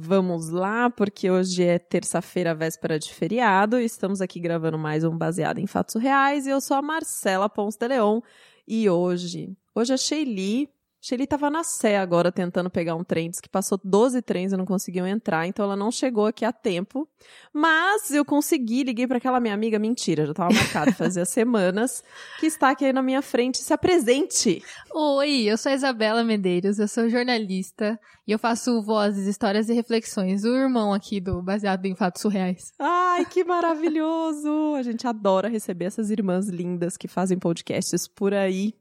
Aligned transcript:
Vamos 0.00 0.48
lá, 0.50 0.88
porque 0.88 1.28
hoje 1.28 1.64
é 1.64 1.76
terça-feira, 1.76 2.54
véspera 2.54 3.00
de 3.00 3.12
feriado, 3.12 3.80
e 3.80 3.84
estamos 3.84 4.20
aqui 4.20 4.38
gravando 4.38 4.78
mais 4.78 5.02
um 5.02 5.18
Baseado 5.18 5.58
em 5.58 5.66
Fatos 5.66 6.00
Reais, 6.00 6.46
e 6.46 6.50
eu 6.50 6.60
sou 6.60 6.76
a 6.76 6.82
Marcela 6.82 7.48
Pons 7.48 7.76
de 7.76 7.88
Leon, 7.88 8.20
e 8.66 8.88
hoje, 8.88 9.56
hoje 9.74 9.92
a 9.92 9.96
Sheili 9.96 10.70
Shelly 11.00 11.28
tava 11.28 11.48
na 11.48 11.62
Sé 11.62 11.96
agora 11.96 12.32
tentando 12.32 12.68
pegar 12.68 12.96
um 12.96 13.04
trem, 13.04 13.30
disse 13.30 13.40
que 13.40 13.48
passou 13.48 13.80
12 13.82 14.20
trens 14.20 14.52
e 14.52 14.56
não 14.56 14.66
conseguiu 14.66 15.06
entrar, 15.06 15.46
então 15.46 15.64
ela 15.64 15.76
não 15.76 15.92
chegou 15.92 16.26
aqui 16.26 16.44
a 16.44 16.52
tempo. 16.52 17.08
Mas 17.52 18.10
eu 18.10 18.24
consegui, 18.24 18.82
liguei 18.82 19.06
para 19.06 19.18
aquela 19.18 19.38
minha 19.38 19.54
amiga, 19.54 19.78
mentira, 19.78 20.26
já 20.26 20.34
tava 20.34 20.52
marcado, 20.52 20.92
fazia 20.92 21.24
semanas, 21.26 22.02
que 22.40 22.46
está 22.46 22.70
aqui 22.70 22.92
na 22.92 23.00
minha 23.00 23.22
frente, 23.22 23.58
se 23.58 23.72
apresente. 23.72 24.62
Oi, 24.92 25.42
eu 25.42 25.56
sou 25.56 25.70
a 25.70 25.74
Isabela 25.74 26.24
Medeiros, 26.24 26.80
eu 26.80 26.88
sou 26.88 27.08
jornalista 27.08 27.98
e 28.26 28.32
eu 28.32 28.38
faço 28.38 28.82
vozes, 28.82 29.28
histórias 29.28 29.68
e 29.68 29.74
reflexões, 29.74 30.42
o 30.42 30.48
irmão 30.48 30.92
aqui 30.92 31.20
do 31.20 31.40
Baseado 31.40 31.86
em 31.86 31.94
Fatos 31.94 32.22
Surreais. 32.22 32.72
Ai, 32.76 33.24
que 33.24 33.44
maravilhoso! 33.44 34.74
A 34.76 34.82
gente 34.82 35.06
adora 35.06 35.48
receber 35.48 35.84
essas 35.84 36.10
irmãs 36.10 36.48
lindas 36.48 36.96
que 36.96 37.06
fazem 37.06 37.38
podcasts 37.38 38.08
por 38.08 38.34
aí. 38.34 38.74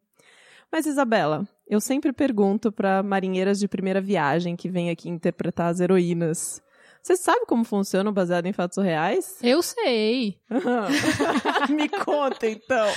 Mas 0.71 0.85
Isabela, 0.85 1.47
eu 1.69 1.81
sempre 1.81 2.13
pergunto 2.13 2.71
para 2.71 3.03
marinheiras 3.03 3.59
de 3.59 3.67
primeira 3.67 4.01
viagem 4.01 4.55
que 4.55 4.69
vêm 4.69 4.89
aqui 4.89 5.09
interpretar 5.09 5.69
as 5.69 5.79
heroínas. 5.79 6.61
Você 7.01 7.15
sabe 7.15 7.45
como 7.45 7.63
funciona 7.63 8.09
o 8.09 8.13
baseado 8.13 8.47
em 8.47 8.53
fatos 8.53 8.83
reais? 8.83 9.37
Eu 9.41 9.61
sei. 9.61 10.37
Me 11.69 11.87
conta 11.87 12.47
então. 12.49 12.87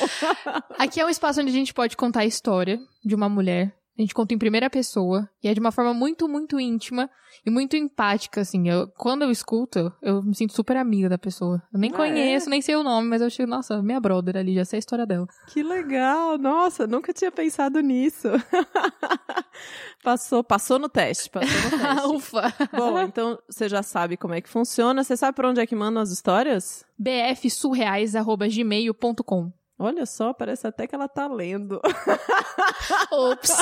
Aqui 0.78 1.00
é 1.00 1.06
um 1.06 1.10
espaço 1.10 1.40
onde 1.40 1.50
a 1.50 1.52
gente 1.54 1.72
pode 1.72 1.96
contar 1.96 2.20
a 2.20 2.26
história 2.26 2.80
de 3.04 3.14
uma 3.14 3.28
mulher 3.28 3.72
a 3.98 4.00
gente 4.00 4.14
conta 4.14 4.32
em 4.32 4.38
primeira 4.38 4.70
pessoa 4.70 5.28
e 5.42 5.48
é 5.48 5.54
de 5.54 5.60
uma 5.60 5.70
forma 5.70 5.92
muito, 5.92 6.26
muito 6.28 6.58
íntima 6.58 7.10
e 7.44 7.50
muito 7.50 7.76
empática, 7.76 8.40
assim. 8.40 8.68
Eu, 8.68 8.88
quando 8.96 9.22
eu 9.22 9.30
escuto, 9.30 9.92
eu 10.00 10.22
me 10.22 10.34
sinto 10.34 10.54
super 10.54 10.76
amiga 10.76 11.08
da 11.08 11.18
pessoa. 11.18 11.62
Eu 11.72 11.78
nem 11.78 11.92
ah, 11.92 11.96
conheço, 11.96 12.48
é? 12.48 12.50
nem 12.50 12.62
sei 12.62 12.76
o 12.76 12.82
nome, 12.82 13.08
mas 13.08 13.20
eu 13.20 13.28
chego, 13.28 13.50
nossa, 13.50 13.82
minha 13.82 14.00
brother 14.00 14.36
ali, 14.36 14.54
já 14.54 14.64
sei 14.64 14.78
a 14.78 14.80
história 14.80 15.06
dela. 15.06 15.26
Que 15.48 15.62
legal! 15.62 16.38
Nossa, 16.38 16.86
nunca 16.86 17.12
tinha 17.12 17.30
pensado 17.30 17.80
nisso. 17.80 18.28
passou, 20.02 20.42
passou 20.42 20.78
no 20.78 20.88
teste, 20.88 21.28
passou 21.28 21.70
no 21.70 21.70
teste. 21.78 22.06
Ufa! 22.08 22.54
Bom, 22.72 22.98
então 23.00 23.38
você 23.48 23.68
já 23.68 23.82
sabe 23.82 24.16
como 24.16 24.32
é 24.34 24.40
que 24.40 24.48
funciona. 24.48 25.04
Você 25.04 25.16
sabe 25.16 25.36
para 25.36 25.50
onde 25.50 25.60
é 25.60 25.66
que 25.66 25.76
mandam 25.76 26.02
as 26.02 26.10
histórias? 26.10 26.86
bfsurreais.gmail.com 26.98 29.59
Olha 29.82 30.04
só, 30.04 30.34
parece 30.34 30.66
até 30.66 30.86
que 30.86 30.94
ela 30.94 31.08
tá 31.08 31.26
lendo. 31.26 31.80
Ops. 33.10 33.56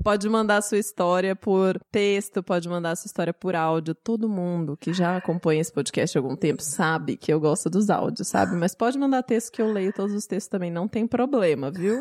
pode 0.00 0.28
mandar 0.28 0.62
sua 0.62 0.78
história 0.78 1.34
por 1.34 1.76
texto, 1.90 2.40
pode 2.40 2.68
mandar 2.68 2.92
a 2.92 2.96
sua 2.96 3.08
história 3.08 3.34
por 3.34 3.56
áudio. 3.56 3.96
Todo 3.96 4.28
mundo 4.28 4.76
que 4.76 4.92
já 4.92 5.16
acompanha 5.16 5.60
esse 5.60 5.72
podcast 5.72 6.16
há 6.16 6.20
algum 6.20 6.36
tempo 6.36 6.62
sabe 6.62 7.16
que 7.16 7.32
eu 7.32 7.40
gosto 7.40 7.68
dos 7.68 7.90
áudios, 7.90 8.28
sabe? 8.28 8.54
Mas 8.54 8.72
pode 8.72 8.96
mandar 8.96 9.24
texto 9.24 9.50
que 9.50 9.60
eu 9.60 9.72
leio 9.72 9.92
todos 9.92 10.14
os 10.14 10.24
textos 10.24 10.48
também, 10.48 10.70
não 10.70 10.86
tem 10.86 11.04
problema, 11.04 11.68
viu? 11.72 12.00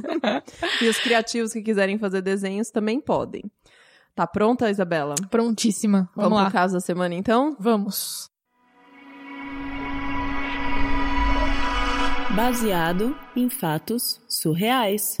e 0.80 0.88
os 0.88 0.98
criativos 0.98 1.52
que 1.52 1.60
quiserem 1.60 1.98
fazer 1.98 2.22
desenhos 2.22 2.70
também 2.70 3.02
podem. 3.02 3.44
Tá 4.14 4.26
pronta, 4.26 4.70
Isabela? 4.70 5.14
Prontíssima. 5.30 6.08
Vamos, 6.16 6.30
Vamos 6.30 6.38
lá. 6.38 6.44
pro 6.44 6.52
caso 6.54 6.72
da 6.72 6.80
semana, 6.80 7.14
então? 7.14 7.54
Vamos. 7.60 8.30
Baseado 12.38 13.16
em 13.34 13.50
fatos 13.50 14.20
surreais. 14.28 15.18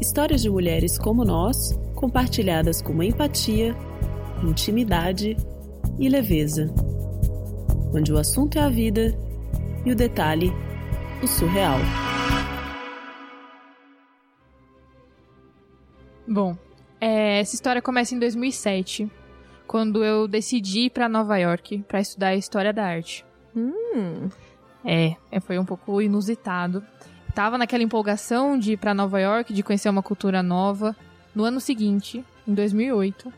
Histórias 0.00 0.42
de 0.42 0.50
mulheres 0.50 0.98
como 0.98 1.24
nós, 1.24 1.78
compartilhadas 1.94 2.82
com 2.82 3.00
empatia, 3.00 3.72
intimidade 4.42 5.36
e 5.96 6.08
leveza. 6.08 6.74
Onde 7.94 8.12
o 8.12 8.18
assunto 8.18 8.58
é 8.58 8.62
a 8.62 8.68
vida 8.68 9.16
e 9.86 9.92
o 9.92 9.94
detalhe, 9.94 10.50
o 11.22 11.26
surreal. 11.28 11.78
Bom, 16.26 16.58
é, 17.00 17.38
essa 17.38 17.54
história 17.54 17.80
começa 17.80 18.12
em 18.12 18.18
2007, 18.18 19.08
quando 19.68 20.04
eu 20.04 20.26
decidi 20.26 20.86
ir 20.86 20.90
para 20.90 21.08
Nova 21.08 21.38
York 21.38 21.84
para 21.86 22.00
estudar 22.00 22.30
a 22.30 22.34
história 22.34 22.72
da 22.72 22.84
arte. 22.84 23.24
Hum. 23.54 24.28
É, 24.84 25.16
é, 25.30 25.40
foi 25.40 25.58
um 25.58 25.64
pouco 25.64 26.00
inusitado. 26.02 26.84
Tava 27.34 27.58
naquela 27.58 27.82
empolgação 27.82 28.58
de 28.58 28.72
ir 28.72 28.76
para 28.76 28.94
Nova 28.94 29.20
York, 29.20 29.52
de 29.52 29.62
conhecer 29.62 29.88
uma 29.88 30.02
cultura 30.02 30.42
nova. 30.42 30.94
No 31.34 31.44
ano 31.44 31.58
seguinte, 31.58 32.24
em 32.46 32.54
2008, 32.54 33.32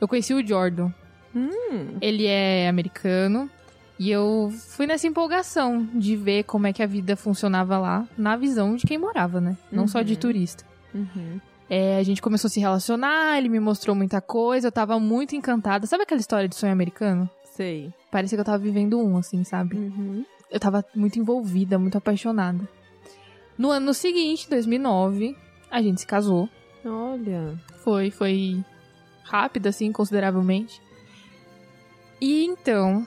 eu 0.00 0.06
conheci 0.06 0.34
o 0.34 0.46
Jordan. 0.46 0.92
Hum. 1.34 1.96
Ele 2.00 2.26
é 2.26 2.68
americano 2.68 3.50
e 3.98 4.10
eu 4.10 4.52
fui 4.68 4.86
nessa 4.86 5.06
empolgação 5.06 5.88
de 5.94 6.16
ver 6.16 6.44
como 6.44 6.66
é 6.66 6.72
que 6.72 6.82
a 6.82 6.86
vida 6.86 7.16
funcionava 7.16 7.78
lá, 7.78 8.06
na 8.16 8.36
visão 8.36 8.76
de 8.76 8.86
quem 8.86 8.98
morava, 8.98 9.40
né? 9.40 9.56
Não 9.70 9.82
uhum. 9.82 9.88
só 9.88 10.02
de 10.02 10.14
uhum. 10.14 10.20
turista. 10.20 10.64
Uhum. 10.94 11.40
É, 11.68 11.98
a 11.98 12.02
gente 12.02 12.20
começou 12.20 12.48
a 12.48 12.50
se 12.50 12.58
relacionar, 12.58 13.38
ele 13.38 13.48
me 13.48 13.60
mostrou 13.60 13.94
muita 13.94 14.20
coisa, 14.20 14.68
eu 14.68 14.72
tava 14.72 14.98
muito 14.98 15.36
encantada. 15.36 15.86
Sabe 15.86 16.02
aquela 16.02 16.20
história 16.20 16.48
de 16.48 16.56
sonho 16.56 16.72
americano? 16.72 17.28
Sei. 17.44 17.92
Parecia 18.10 18.36
que 18.36 18.40
eu 18.40 18.44
tava 18.44 18.58
vivendo 18.58 18.98
um, 18.98 19.16
assim, 19.16 19.44
sabe? 19.44 19.76
Uhum 19.76 20.24
eu 20.50 20.58
tava 20.58 20.84
muito 20.94 21.18
envolvida, 21.18 21.78
muito 21.78 21.96
apaixonada. 21.96 22.68
No 23.56 23.70
ano 23.70 23.94
seguinte, 23.94 24.48
2009, 24.50 25.36
a 25.70 25.80
gente 25.80 26.00
se 26.00 26.06
casou. 26.06 26.48
Olha. 26.84 27.58
Foi, 27.84 28.10
foi 28.10 28.64
rápido, 29.22 29.68
assim, 29.68 29.92
consideravelmente. 29.92 30.82
E 32.20 32.44
então, 32.44 33.06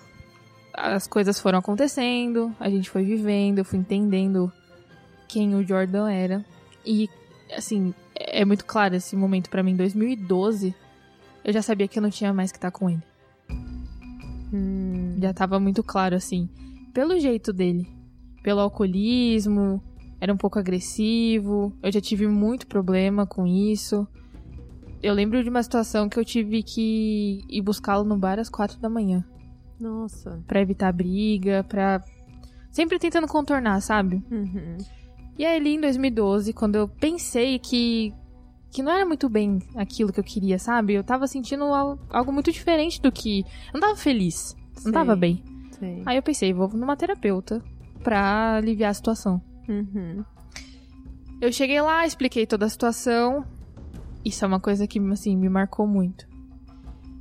as 0.73 1.05
coisas 1.05 1.39
foram 1.39 1.59
acontecendo, 1.59 2.55
a 2.59 2.69
gente 2.69 2.89
foi 2.89 3.03
vivendo, 3.03 3.59
eu 3.59 3.65
fui 3.65 3.79
entendendo 3.79 4.51
quem 5.27 5.53
o 5.55 5.67
Jordan 5.67 6.09
era. 6.09 6.45
E, 6.85 7.09
assim, 7.55 7.93
é 8.15 8.45
muito 8.45 8.65
claro 8.65 8.95
esse 8.95 9.15
momento 9.15 9.49
para 9.49 9.61
mim. 9.61 9.71
Em 9.71 9.77
2012, 9.77 10.73
eu 11.43 11.51
já 11.51 11.61
sabia 11.61 11.87
que 11.87 11.99
eu 11.99 12.03
não 12.03 12.09
tinha 12.09 12.33
mais 12.33 12.51
que 12.51 12.57
estar 12.57 12.71
com 12.71 12.89
ele. 12.89 13.03
Hum. 14.53 15.17
Já 15.19 15.33
tava 15.33 15.59
muito 15.59 15.83
claro, 15.83 16.15
assim 16.15 16.47
pelo 16.93 17.19
jeito 17.19 17.51
dele. 17.51 17.87
Pelo 18.43 18.59
alcoolismo, 18.59 19.81
era 20.19 20.33
um 20.33 20.37
pouco 20.37 20.59
agressivo. 20.59 21.73
Eu 21.81 21.91
já 21.91 21.99
tive 21.99 22.27
muito 22.27 22.67
problema 22.67 23.25
com 23.25 23.45
isso. 23.47 24.07
Eu 25.01 25.13
lembro 25.13 25.43
de 25.43 25.49
uma 25.49 25.61
situação 25.61 26.07
que 26.07 26.17
eu 26.17 26.23
tive 26.23 26.63
que 26.63 27.43
ir 27.49 27.61
buscá-lo 27.61 28.05
no 28.05 28.17
bar 28.17 28.39
às 28.39 28.49
quatro 28.49 28.79
da 28.79 28.89
manhã. 28.89 29.23
Nossa. 29.79 30.41
Pra 30.47 30.61
evitar 30.61 30.93
briga, 30.93 31.65
pra. 31.67 32.01
Sempre 32.71 32.97
tentando 32.97 33.27
contornar, 33.27 33.81
sabe? 33.81 34.23
Uhum. 34.31 34.77
E 35.37 35.45
aí, 35.45 35.57
ali 35.57 35.75
em 35.75 35.81
2012, 35.81 36.53
quando 36.53 36.75
eu 36.75 36.87
pensei 36.87 37.59
que. 37.59 38.13
que 38.71 38.81
não 38.81 38.91
era 38.91 39.05
muito 39.05 39.27
bem 39.27 39.59
aquilo 39.75 40.13
que 40.13 40.19
eu 40.19 40.23
queria, 40.23 40.57
sabe? 40.57 40.93
Eu 40.93 41.03
tava 41.03 41.27
sentindo 41.27 41.65
algo 41.65 42.31
muito 42.31 42.51
diferente 42.51 43.01
do 43.01 43.11
que. 43.11 43.41
Eu 43.41 43.73
não 43.73 43.81
tava 43.81 43.95
feliz. 43.97 44.55
Não 44.85 44.91
tava 44.91 45.15
bem. 45.15 45.43
Sei. 45.83 46.01
Aí 46.05 46.15
eu 46.15 46.23
pensei, 46.23 46.53
vou 46.53 46.69
numa 46.69 46.95
terapeuta 46.95 47.61
pra 48.01 48.55
aliviar 48.55 48.91
a 48.91 48.93
situação. 48.93 49.41
Uhum. 49.67 50.23
Eu 51.41 51.51
cheguei 51.51 51.81
lá, 51.81 52.05
expliquei 52.05 52.47
toda 52.47 52.65
a 52.65 52.69
situação. 52.69 53.45
Isso 54.23 54.45
é 54.45 54.47
uma 54.47 54.61
coisa 54.61 54.87
que, 54.87 54.97
assim, 55.11 55.35
me 55.35 55.49
marcou 55.49 55.85
muito. 55.85 56.25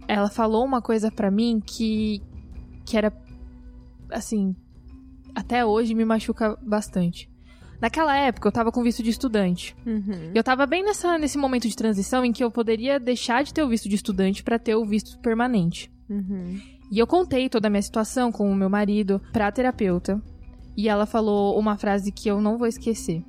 Ela 0.06 0.28
falou 0.28 0.64
uma 0.64 0.80
coisa 0.80 1.10
para 1.10 1.28
mim 1.28 1.60
que, 1.60 2.22
que 2.84 2.96
era, 2.96 3.12
assim, 4.10 4.54
até 5.34 5.64
hoje 5.64 5.92
me 5.92 6.04
machuca 6.04 6.56
bastante. 6.62 7.28
Naquela 7.80 8.16
época, 8.16 8.46
eu 8.46 8.52
tava 8.52 8.70
com 8.70 8.80
visto 8.80 9.02
de 9.02 9.10
estudante. 9.10 9.74
Uhum. 9.84 10.30
Eu 10.32 10.44
tava 10.44 10.66
bem 10.66 10.84
nessa, 10.84 11.18
nesse 11.18 11.36
momento 11.36 11.66
de 11.66 11.74
transição 11.74 12.24
em 12.24 12.32
que 12.32 12.44
eu 12.44 12.50
poderia 12.50 13.00
deixar 13.00 13.42
de 13.42 13.52
ter 13.52 13.64
o 13.64 13.68
visto 13.68 13.88
de 13.88 13.96
estudante 13.96 14.44
para 14.44 14.56
ter 14.56 14.76
o 14.76 14.84
visto 14.84 15.18
permanente. 15.18 15.90
Uhum. 16.08 16.60
E 16.92 16.98
eu 16.98 17.06
contei 17.06 17.48
toda 17.48 17.68
a 17.68 17.70
minha 17.70 17.80
situação 17.80 18.30
com 18.30 18.52
o 18.52 18.54
meu 18.54 18.68
marido 18.68 19.18
pra 19.32 19.50
terapeuta. 19.50 20.22
E 20.76 20.90
ela 20.90 21.06
falou 21.06 21.58
uma 21.58 21.78
frase 21.78 22.12
que 22.12 22.28
eu 22.28 22.38
não 22.38 22.58
vou 22.58 22.66
esquecer. 22.66 23.24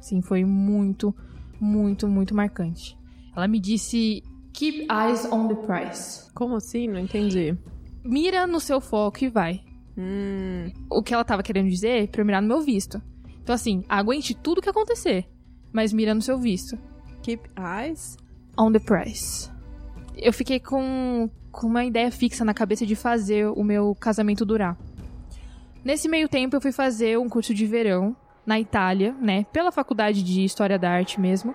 Sim, 0.00 0.20
foi 0.20 0.44
muito, 0.44 1.14
muito, 1.60 2.08
muito 2.08 2.34
marcante. 2.34 2.98
Ela 3.36 3.46
me 3.46 3.60
disse: 3.60 4.20
Keep 4.52 4.88
eyes 4.90 5.24
on 5.26 5.46
the 5.46 5.54
prize. 5.54 6.28
Como 6.34 6.56
assim? 6.56 6.88
Não 6.88 6.98
entendi. 6.98 7.56
Mira 8.04 8.48
no 8.48 8.58
seu 8.58 8.80
foco 8.80 9.22
e 9.22 9.28
vai. 9.28 9.60
Hum. 9.96 10.72
O 10.90 11.00
que 11.00 11.14
ela 11.14 11.24
tava 11.24 11.44
querendo 11.44 11.68
dizer 11.68 12.02
é 12.02 12.06
pra 12.08 12.20
eu 12.20 12.26
mirar 12.26 12.42
no 12.42 12.48
meu 12.48 12.62
visto. 12.62 13.00
Então, 13.40 13.54
assim, 13.54 13.84
aguente 13.88 14.34
tudo 14.34 14.60
que 14.60 14.68
acontecer, 14.68 15.24
mas 15.72 15.92
mira 15.92 16.14
no 16.14 16.22
seu 16.22 16.36
visto. 16.36 16.76
Keep 17.22 17.48
eyes 17.56 18.16
on 18.58 18.72
the 18.72 18.80
prize. 18.80 19.48
Eu 20.16 20.32
fiquei 20.32 20.58
com, 20.58 21.30
com 21.54 21.66
uma 21.66 21.84
ideia 21.84 22.10
fixa 22.10 22.44
na 22.44 22.52
cabeça 22.52 22.84
de 22.84 22.96
fazer 22.96 23.46
o 23.46 23.62
meu 23.62 23.94
casamento 23.94 24.44
durar. 24.44 24.76
Nesse 25.84 26.08
meio 26.08 26.28
tempo, 26.28 26.56
eu 26.56 26.60
fui 26.60 26.72
fazer 26.72 27.18
um 27.18 27.28
curso 27.28 27.54
de 27.54 27.66
verão 27.66 28.16
na 28.44 28.58
Itália, 28.58 29.14
né? 29.20 29.44
Pela 29.52 29.70
faculdade 29.70 30.22
de 30.22 30.44
História 30.44 30.78
da 30.78 30.90
Arte 30.90 31.20
mesmo. 31.20 31.54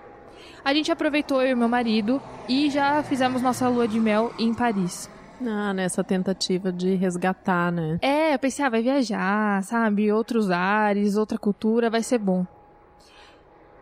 A 0.64 0.74
gente 0.74 0.90
aproveitou 0.90 1.42
eu 1.42 1.52
e 1.52 1.54
meu 1.54 1.68
marido 1.68 2.20
e 2.48 2.70
já 2.70 3.02
fizemos 3.02 3.42
nossa 3.42 3.68
lua 3.68 3.86
de 3.86 4.00
mel 4.00 4.32
em 4.38 4.54
Paris. 4.54 5.10
Ah, 5.46 5.72
nessa 5.72 6.04
tentativa 6.04 6.70
de 6.70 6.94
resgatar, 6.94 7.72
né? 7.72 7.98
É, 8.02 8.34
eu 8.34 8.38
pensei, 8.38 8.64
ah, 8.64 8.68
vai 8.68 8.82
viajar, 8.82 9.62
sabe? 9.64 10.12
Outros 10.12 10.50
ares, 10.50 11.16
outra 11.16 11.38
cultura, 11.38 11.88
vai 11.88 12.02
ser 12.02 12.18
bom. 12.18 12.46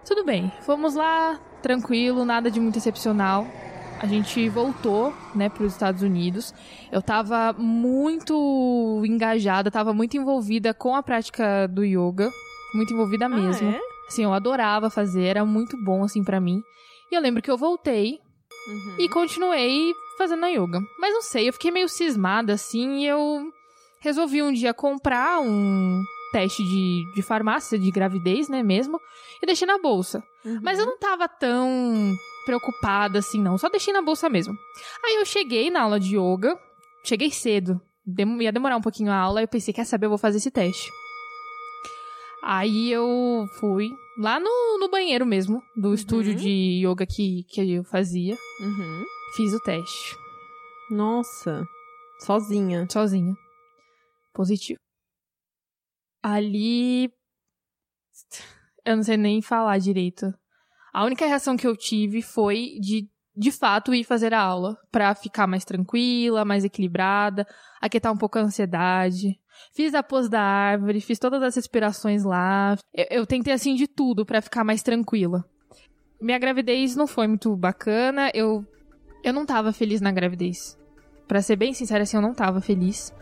Tudo 0.05 0.25
bem, 0.25 0.50
fomos 0.61 0.94
lá, 0.94 1.38
tranquilo, 1.61 2.25
nada 2.25 2.50
de 2.50 2.61
muito 2.61 2.79
excepcional. 2.79 3.47
A 4.00 4.06
gente 4.06 4.49
voltou, 4.49 5.12
né, 5.35 5.49
para 5.49 5.65
os 5.65 5.73
Estados 5.73 6.03
Unidos. 6.03 6.55
Eu 6.93 7.03
tava 7.03 7.53
muito 7.53 9.03
engajada, 9.05 9.71
tava 9.71 9.93
muito 9.93 10.17
envolvida 10.17 10.73
com 10.73 10.95
a 10.95 11.03
prática 11.03 11.67
do 11.67 11.85
yoga, 11.85 12.31
muito 12.75 12.93
envolvida 12.93 13.29
mesmo. 13.29 13.69
Ah, 13.71 13.75
é? 13.75 13.81
Assim, 14.06 14.23
eu 14.25 14.33
adorava 14.33 14.89
fazer, 14.89 15.25
era 15.25 15.45
muito 15.45 15.77
bom 15.85 16.05
assim 16.05 16.23
para 16.23 16.41
mim. 16.41 16.62
E 17.11 17.15
eu 17.15 17.21
lembro 17.21 17.43
que 17.43 17.50
eu 17.50 17.56
voltei 17.59 18.21
Uhum. 18.69 18.95
e 18.99 19.09
continuei 19.09 19.93
fazendo 20.19 20.45
a 20.45 20.49
yoga. 20.49 20.81
Mas 20.99 21.12
não 21.15 21.23
sei, 21.23 21.49
eu 21.49 21.53
fiquei 21.53 21.71
meio 21.71 21.89
cismada 21.89 22.53
assim 22.53 22.99
e 23.00 23.06
eu 23.06 23.50
resolvi 24.00 24.43
um 24.43 24.53
dia 24.53 24.75
comprar 24.75 25.41
um 25.41 26.03
teste 26.33 26.62
de, 26.62 27.03
de 27.15 27.23
farmácia, 27.23 27.79
de 27.79 27.91
gravidez, 27.91 28.49
né, 28.49 28.62
mesmo, 28.62 29.00
e 29.43 29.47
deixei 29.47 29.67
na 29.67 29.79
bolsa. 29.79 30.23
Uhum. 30.45 30.61
Mas 30.62 30.79
eu 30.79 30.85
não 30.87 30.99
tava 30.99 31.27
tão 31.29 32.15
preocupada 32.49 33.19
assim, 33.19 33.39
não. 33.39 33.59
Só 33.59 33.69
deixei 33.69 33.93
na 33.93 34.00
bolsa 34.00 34.31
mesmo. 34.31 34.56
Aí 35.05 35.17
eu 35.17 35.27
cheguei 35.27 35.71
na 35.71 35.83
aula 35.83 36.00
de 36.00 36.17
yoga, 36.17 36.59
cheguei 37.05 37.31
cedo. 37.31 37.79
Dem 38.06 38.41
ia 38.41 38.50
demorar 38.50 38.79
um 38.79 38.81
pouquinho 38.81 39.12
a 39.12 39.17
aula, 39.17 39.43
eu 39.43 39.49
pensei, 39.49 39.75
quer 39.75 39.85
saber, 39.85 40.06
eu 40.06 40.11
vou 40.11 40.19
fazer 40.19 40.39
esse 40.39 40.50
teste. 40.50 40.91
Aí 42.43 42.91
eu 42.91 43.47
fui 43.61 43.91
lá 44.19 44.41
no, 44.41 44.79
no 44.79 44.89
banheiro 44.89 45.27
mesmo, 45.27 45.62
do 45.77 45.93
estúdio 45.93 46.35
de 46.35 46.83
yoga 46.83 47.05
que, 47.05 47.45
que 47.45 47.61
eu 47.71 47.85
fazia. 47.85 48.35
Uhum. 48.61 49.05
Fiz 49.37 49.53
o 49.53 49.61
teste. 49.61 50.17
Nossa. 50.91 51.67
Sozinha. 52.21 52.87
Sozinha. 52.91 53.35
Positivo. 54.33 54.81
Ali. 56.23 57.12
Eu 58.87 58.97
não 58.97 59.03
sei 59.03 59.19
nem 59.19 59.43
falar 59.43 59.77
direito. 59.77 60.33
A 60.99 61.05
única 61.05 61.25
reação 61.25 61.56
que 61.56 61.65
eu 61.65 61.77
tive 61.77 62.21
foi 62.21 62.77
de, 62.81 63.09
de 63.37 63.53
fato, 63.53 63.95
ir 63.95 64.03
fazer 64.03 64.35
a 64.35 64.41
aula. 64.41 64.77
Pra 64.91 65.15
ficar 65.15 65.47
mais 65.47 65.65
tranquila, 65.65 66.45
mais 66.45 66.65
equilibrada, 66.65 67.47
aquietar 67.81 68.12
um 68.12 68.17
pouco 68.17 68.37
a 68.37 68.43
ansiedade. 68.43 69.39
Fiz 69.73 69.95
a 69.95 70.03
pose 70.03 70.29
da 70.29 70.43
árvore, 70.43 71.00
fiz 71.00 71.21
todas 71.21 71.41
as 71.41 71.55
respirações 71.55 72.25
lá. 72.25 72.77
Eu, 72.93 73.06
eu 73.11 73.27
tentei, 73.27 73.53
assim, 73.53 73.77
de 73.77 73.87
tudo 73.87 74.27
pra 74.27 74.43
ficar 74.43 74.65
mais 74.65 74.83
tranquila. 74.83 75.45
Minha 76.21 76.37
gravidez 76.37 76.97
não 76.97 77.06
foi 77.06 77.29
muito 77.29 77.55
bacana. 77.55 78.33
Eu, 78.35 78.67
eu 79.23 79.33
não 79.33 79.47
tava 79.47 79.73
feliz 79.73 80.00
na 80.00 80.11
gravidez. 80.11 80.77
Pra 81.29 81.41
ser 81.41 81.55
bem 81.55 81.73
sincera, 81.73 82.03
assim, 82.03 82.17
eu 82.17 82.23
não 82.23 82.35
tava 82.35 82.61
feliz. 82.61 83.15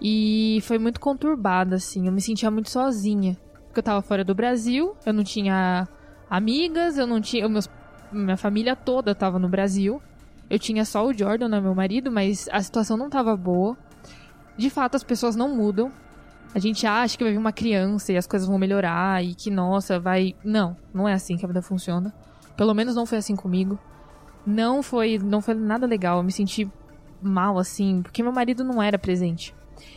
E 0.00 0.60
foi 0.62 0.78
muito 0.78 1.00
conturbada, 1.00 1.74
assim. 1.74 2.06
Eu 2.06 2.12
me 2.12 2.20
sentia 2.20 2.52
muito 2.52 2.70
sozinha. 2.70 3.36
Porque 3.64 3.80
eu 3.80 3.82
tava 3.82 4.00
fora 4.00 4.22
do 4.22 4.32
Brasil, 4.32 4.96
eu 5.04 5.12
não 5.12 5.24
tinha 5.24 5.88
amigas, 6.28 6.98
eu 6.98 7.06
não 7.06 7.20
tinha. 7.20 7.48
Meus, 7.48 7.68
minha 8.12 8.36
família 8.36 8.74
toda 8.76 9.14
tava 9.14 9.38
no 9.38 9.48
Brasil. 9.48 10.00
Eu 10.48 10.58
tinha 10.58 10.84
só 10.84 11.04
o 11.04 11.12
Jordan, 11.12 11.48
né, 11.48 11.60
meu 11.60 11.74
marido, 11.74 12.10
mas 12.10 12.48
a 12.52 12.62
situação 12.62 12.96
não 12.96 13.10
tava 13.10 13.36
boa. 13.36 13.76
De 14.56 14.70
fato, 14.70 14.94
as 14.94 15.02
pessoas 15.02 15.34
não 15.34 15.54
mudam. 15.54 15.90
A 16.54 16.58
gente 16.58 16.86
acha 16.86 17.18
que 17.18 17.24
vai 17.24 17.32
vir 17.32 17.38
uma 17.38 17.52
criança 17.52 18.12
e 18.12 18.16
as 18.16 18.26
coisas 18.26 18.48
vão 18.48 18.58
melhorar 18.58 19.22
e 19.22 19.34
que, 19.34 19.50
nossa, 19.50 19.98
vai. 19.98 20.34
Não, 20.44 20.76
não 20.94 21.08
é 21.08 21.12
assim 21.12 21.36
que 21.36 21.44
a 21.44 21.48
vida 21.48 21.60
funciona. 21.60 22.14
Pelo 22.56 22.72
menos 22.72 22.94
não 22.94 23.04
foi 23.04 23.18
assim 23.18 23.36
comigo. 23.36 23.78
Não 24.46 24.82
foi, 24.82 25.18
não 25.18 25.42
foi 25.42 25.54
nada 25.54 25.86
legal. 25.86 26.18
Eu 26.18 26.22
me 26.22 26.32
senti 26.32 26.70
mal, 27.20 27.58
assim, 27.58 28.02
porque 28.02 28.22
meu 28.22 28.32
marido 28.32 28.64
não 28.64 28.82
era 28.82 28.98
presente. 28.98 29.54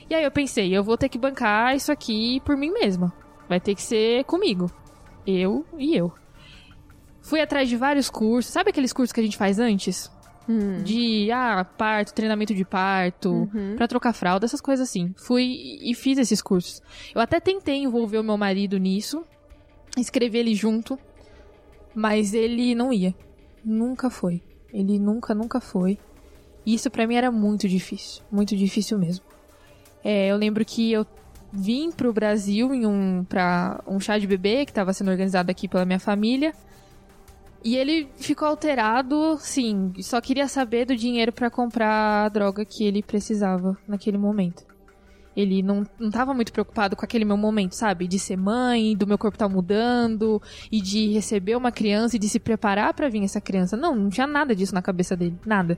E 0.10 0.16
aí 0.16 0.24
eu 0.24 0.32
pensei, 0.32 0.76
eu 0.76 0.84
vou 0.84 0.98
ter 0.98 1.08
que 1.08 1.18
bancar 1.18 1.76
isso 1.76 1.92
aqui 1.92 2.42
por 2.42 2.58
mim 2.58 2.72
mesma. 2.72 3.14
Vai 3.48 3.60
ter 3.60 3.76
que 3.76 3.82
ser 3.82 4.24
comigo. 4.26 4.70
Eu 5.26 5.66
e 5.78 5.96
eu. 5.96 6.12
Fui 7.22 7.42
atrás 7.42 7.70
de 7.70 7.76
vários 7.76 8.10
cursos. 8.10 8.52
Sabe 8.52 8.70
aqueles 8.72 8.94
cursos 8.94 9.12
que 9.14 9.20
a 9.20 9.24
gente 9.24 9.38
faz 9.38 9.60
antes? 9.60 10.10
Hum. 10.48 10.82
De, 10.84 11.30
ah, 11.32 11.64
parto, 11.64 12.14
treinamento 12.14 12.56
de 12.56 12.66
parto, 12.66 13.30
Uhum. 13.54 13.76
pra 13.76 13.88
trocar 13.88 14.14
fralda, 14.14 14.46
essas 14.46 14.62
coisas 14.62 14.90
assim. 14.90 15.14
Fui 15.16 15.78
e 15.82 15.94
fiz 15.94 16.18
esses 16.18 16.42
cursos. 16.42 16.82
Eu 17.14 17.22
até 17.22 17.40
tentei 17.40 17.76
envolver 17.78 18.18
o 18.18 18.24
meu 18.24 18.36
marido 18.38 18.78
nisso, 18.80 19.24
escrever 19.96 20.40
ele 20.40 20.56
junto, 20.56 20.98
mas 21.94 22.34
ele 22.34 22.74
não 22.74 22.92
ia. 22.92 23.14
Nunca 23.64 24.10
foi. 24.10 24.42
Ele 24.74 24.98
nunca, 24.98 25.36
nunca 25.36 25.60
foi. 25.60 26.00
E 26.66 26.74
isso 26.74 26.90
pra 26.90 27.06
mim 27.06 27.16
era 27.16 27.30
muito 27.32 27.68
difícil. 27.68 28.24
Muito 28.32 28.56
difícil 28.56 28.98
mesmo. 28.98 29.26
É, 30.04 30.28
eu 30.32 30.38
lembro 30.38 30.64
que 30.66 30.92
eu 30.92 31.06
vim 31.52 31.92
pro 31.92 32.14
Brasil 32.14 32.74
em 32.74 32.86
um, 32.86 33.24
pra 33.28 33.82
um 33.88 34.00
chá 34.00 34.18
de 34.18 34.28
bebê 34.28 34.66
que 34.66 34.74
tava 34.74 34.94
sendo 34.94 35.12
organizado 35.12 35.50
aqui 35.50 35.68
pela 35.68 35.86
minha 35.86 36.00
família. 36.00 36.54
E 37.64 37.76
ele 37.76 38.10
ficou 38.16 38.48
alterado, 38.48 39.38
sim, 39.40 39.92
só 40.02 40.22
queria 40.22 40.48
saber 40.48 40.86
do 40.86 40.96
dinheiro 40.96 41.34
pra 41.34 41.50
comprar 41.50 42.26
a 42.26 42.30
droga 42.30 42.64
que 42.64 42.86
ele 42.86 43.04
precisava 43.04 43.78
naquele 43.86 44.18
momento. 44.18 44.64
Ele 45.36 45.62
não, 45.62 45.86
não 46.00 46.10
tava 46.10 46.34
muito 46.34 46.52
preocupado 46.52 46.96
com 46.96 47.04
aquele 47.04 47.26
meu 47.26 47.38
momento, 47.38 47.74
sabe? 47.74 48.08
De 48.08 48.18
ser 48.18 48.38
mãe, 48.38 48.96
do 48.96 49.06
meu 49.06 49.18
corpo 49.18 49.38
tá 49.38 49.48
mudando, 49.48 50.42
e 50.72 50.82
de 50.82 51.12
receber 51.14 51.56
uma 51.56 51.72
criança 51.72 52.16
e 52.16 52.20
de 52.20 52.30
se 52.30 52.40
preparar 52.40 52.94
pra 52.94 53.10
vir 53.10 53.24
essa 53.24 53.42
criança. 53.42 53.78
Não, 53.78 53.96
não 53.96 54.10
tinha 54.10 54.28
nada 54.28 54.56
disso 54.56 54.74
na 54.74 54.82
cabeça 54.82 55.16
dele, 55.16 55.38
nada. 55.46 55.78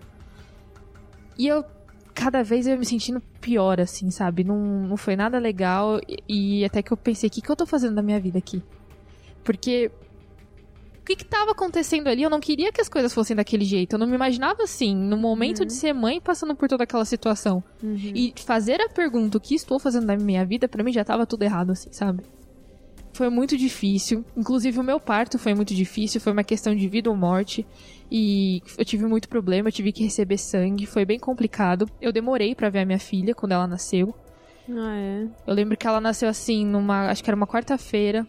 E 1.38 1.48
eu, 1.48 1.66
cada 2.14 2.44
vez 2.44 2.68
eu 2.68 2.74
ia 2.74 2.80
me 2.80 2.86
sentindo 2.86 3.22
pior, 3.40 3.80
assim, 3.80 4.12
sabe? 4.12 4.44
Não, 4.44 4.58
não 4.58 4.98
foi 4.98 5.16
nada 5.16 5.40
legal, 5.40 6.00
e, 6.08 6.62
e 6.62 6.66
até 6.66 6.82
que 6.82 6.92
eu 6.92 6.98
pensei, 6.98 7.28
o 7.28 7.32
que, 7.32 7.42
que 7.42 7.50
eu 7.50 7.56
tô 7.56 7.66
fazendo 7.66 7.96
da 7.96 8.02
minha 8.02 8.20
vida 8.20 8.38
aqui? 8.38 8.62
Porque 9.44 9.92
o 11.02 11.04
que 11.04 11.16
que 11.16 11.26
tava 11.26 11.52
acontecendo 11.52 12.08
ali? 12.08 12.22
Eu 12.22 12.30
não 12.30 12.40
queria 12.40 12.72
que 12.72 12.80
as 12.80 12.88
coisas 12.88 13.12
fossem 13.12 13.36
daquele 13.36 13.66
jeito. 13.66 13.94
Eu 13.94 14.00
não 14.00 14.06
me 14.06 14.14
imaginava 14.14 14.62
assim, 14.64 14.96
no 14.96 15.18
momento 15.18 15.66
de 15.66 15.74
ser 15.74 15.94
mãe, 15.94 16.22
passando 16.22 16.56
por 16.56 16.70
toda 16.70 16.84
aquela 16.84 17.06
situação. 17.06 17.64
Uhum. 17.82 17.98
E 18.14 18.34
fazer 18.46 18.80
a 18.80 18.88
pergunta, 18.88 19.38
o 19.38 19.42
que 19.42 19.56
estou 19.56 19.80
fazendo 19.80 20.06
na 20.06 20.16
minha 20.16 20.46
vida, 20.46 20.68
pra 20.68 20.84
mim 20.84 20.94
já 20.94 21.04
tava 21.04 21.26
tudo 21.26 21.42
errado, 21.42 21.72
assim, 21.72 21.92
sabe? 21.92 22.24
Foi 23.14 23.30
muito 23.30 23.58
difícil. 23.58 24.24
Inclusive, 24.38 24.80
o 24.80 24.84
meu 24.84 25.00
parto 25.00 25.38
foi 25.38 25.54
muito 25.54 25.74
difícil. 25.76 26.22
Foi 26.22 26.32
uma 26.32 26.44
questão 26.44 26.74
de 26.76 26.88
vida 26.88 27.10
ou 27.10 27.16
morte. 27.16 27.66
E 28.10 28.62
eu 28.78 28.86
tive 28.86 29.06
muito 29.06 29.28
problema, 29.30 29.68
eu 29.70 29.72
tive 29.74 29.92
que 29.92 30.04
receber 30.04 30.38
sangue. 30.38 30.86
Foi 30.86 31.06
bem 31.06 31.20
complicado. 31.20 31.86
Eu 32.02 32.12
demorei 32.12 32.56
pra 32.56 32.70
ver 32.70 32.80
a 32.80 32.86
minha 32.86 33.00
filha 33.00 33.36
quando 33.36 33.52
ela 33.52 33.68
nasceu. 33.68 34.16
Ah, 34.70 34.96
é. 34.96 35.28
Eu 35.48 35.54
lembro 35.54 35.76
que 35.78 35.86
ela 35.88 36.00
nasceu 36.00 36.30
assim, 36.30 36.66
numa. 36.66 37.10
Acho 37.10 37.24
que 37.24 37.30
era 37.30 37.36
uma 37.36 37.48
quarta-feira. 37.48 38.26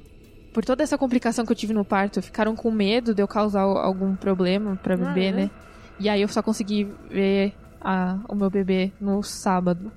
Por 0.52 0.64
toda 0.64 0.82
essa 0.82 0.98
complicação 0.98 1.46
que 1.46 1.52
eu 1.52 1.56
tive 1.56 1.72
no 1.72 1.84
parto, 1.84 2.20
ficaram 2.20 2.54
com 2.54 2.70
medo 2.70 3.14
de 3.14 3.22
eu 3.22 3.28
causar 3.28 3.62
algum 3.62 4.14
problema 4.16 4.76
pra 4.76 4.96
bebê, 4.96 5.26
é? 5.26 5.32
né? 5.32 5.50
E 5.98 6.08
aí 6.08 6.20
eu 6.20 6.28
só 6.28 6.42
consegui 6.42 6.84
ver 7.08 7.54
a- 7.80 8.18
o 8.28 8.34
meu 8.34 8.50
bebê 8.50 8.92
no 9.00 9.22
sábado. 9.22 9.90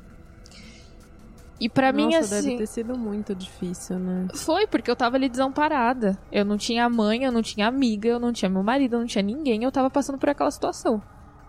E 1.60 1.70
pra 1.70 1.94
mim, 1.94 2.14
assim. 2.16 2.42
deve 2.42 2.58
ter 2.58 2.68
sido 2.68 2.98
muito 2.98 3.34
difícil, 3.34 3.98
né? 3.98 4.28
Foi, 4.34 4.68
porque 4.68 4.92
eu 4.92 4.96
tava 4.96 5.16
ali 5.16 5.30
desamparada. 5.30 6.18
Eu 6.32 6.44
não 6.44 6.58
tinha 6.58 6.90
mãe, 6.90 7.24
eu 7.24 7.32
não 7.32 7.42
tinha 7.42 7.68
amiga, 7.68 8.10
eu 8.10 8.20
não 8.20 8.34
tinha 8.34 8.50
meu 8.50 8.62
marido, 8.62 8.96
eu 8.96 9.00
não 9.00 9.08
tinha 9.08 9.22
ninguém, 9.22 9.64
eu 9.64 9.72
tava 9.72 9.90
passando 9.90 10.18
por 10.18 10.30
aquela 10.30 10.52
situação. 10.52 11.02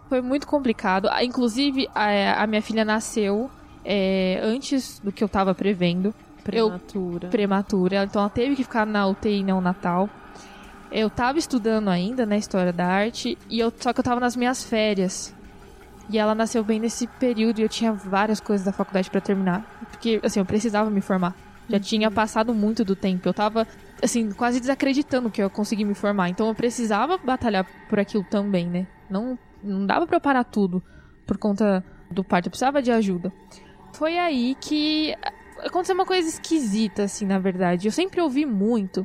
Foi 0.08 0.20
muito 0.20 0.46
complicado. 0.46 1.08
Ah, 1.10 1.24
Inclusive, 1.24 1.88
a, 1.94 2.42
a 2.42 2.46
minha 2.46 2.62
filha 2.62 2.84
nasceu 2.84 3.50
é, 3.84 4.40
antes 4.42 5.00
do 5.00 5.10
que 5.10 5.22
eu 5.22 5.28
tava 5.28 5.54
prevendo 5.54 6.14
Prematura. 6.44 7.28
prematura, 7.28 8.04
então 8.04 8.22
ela 8.22 8.30
teve 8.30 8.54
que 8.54 8.62
ficar 8.62 8.86
na 8.86 9.06
UTI 9.08 9.42
neonatal. 9.42 10.08
Eu 10.92 11.10
tava 11.10 11.38
estudando 11.38 11.88
ainda, 11.88 12.24
né, 12.24 12.38
História 12.38 12.72
da 12.72 12.86
Arte, 12.86 13.36
e 13.50 13.58
eu, 13.58 13.72
só 13.76 13.92
que 13.92 13.98
eu 13.98 14.04
tava 14.04 14.20
nas 14.20 14.36
minhas 14.36 14.62
férias. 14.62 15.34
E 16.08 16.18
ela 16.18 16.34
nasceu 16.34 16.62
bem 16.62 16.78
nesse 16.78 17.06
período 17.06 17.58
e 17.58 17.62
eu 17.62 17.68
tinha 17.68 17.92
várias 17.92 18.38
coisas 18.40 18.64
da 18.64 18.72
faculdade 18.72 19.10
pra 19.10 19.20
terminar. 19.20 19.62
Porque, 19.90 20.20
assim, 20.22 20.38
eu 20.38 20.46
precisava 20.46 20.88
me 20.88 21.00
formar. 21.00 21.34
Já 21.68 21.80
tinha 21.80 22.10
passado 22.10 22.54
muito 22.54 22.84
do 22.84 22.94
tempo. 22.94 23.28
Eu 23.28 23.34
tava, 23.34 23.66
assim, 24.02 24.30
quase 24.30 24.60
desacreditando 24.60 25.30
que 25.30 25.42
eu 25.42 25.50
consegui 25.50 25.84
me 25.84 25.94
formar. 25.94 26.28
Então 26.28 26.46
eu 26.46 26.54
precisava 26.54 27.18
batalhar 27.18 27.66
por 27.88 27.98
aquilo 27.98 28.24
também, 28.24 28.66
né? 28.66 28.86
Não, 29.10 29.36
não 29.62 29.84
dava 29.84 30.06
pra 30.06 30.20
parar 30.20 30.44
tudo 30.44 30.82
por 31.26 31.36
conta 31.38 31.84
do 32.08 32.22
parto. 32.22 32.46
Eu 32.46 32.50
precisava 32.50 32.80
de 32.80 32.92
ajuda. 32.92 33.32
Foi 33.92 34.16
aí 34.16 34.54
que 34.60 35.12
aconteceu 35.64 35.94
uma 35.94 36.06
coisa 36.06 36.28
esquisita, 36.28 37.04
assim, 37.04 37.26
na 37.26 37.40
verdade. 37.40 37.88
Eu 37.88 37.92
sempre 37.92 38.20
ouvi 38.20 38.46
muito 38.46 39.04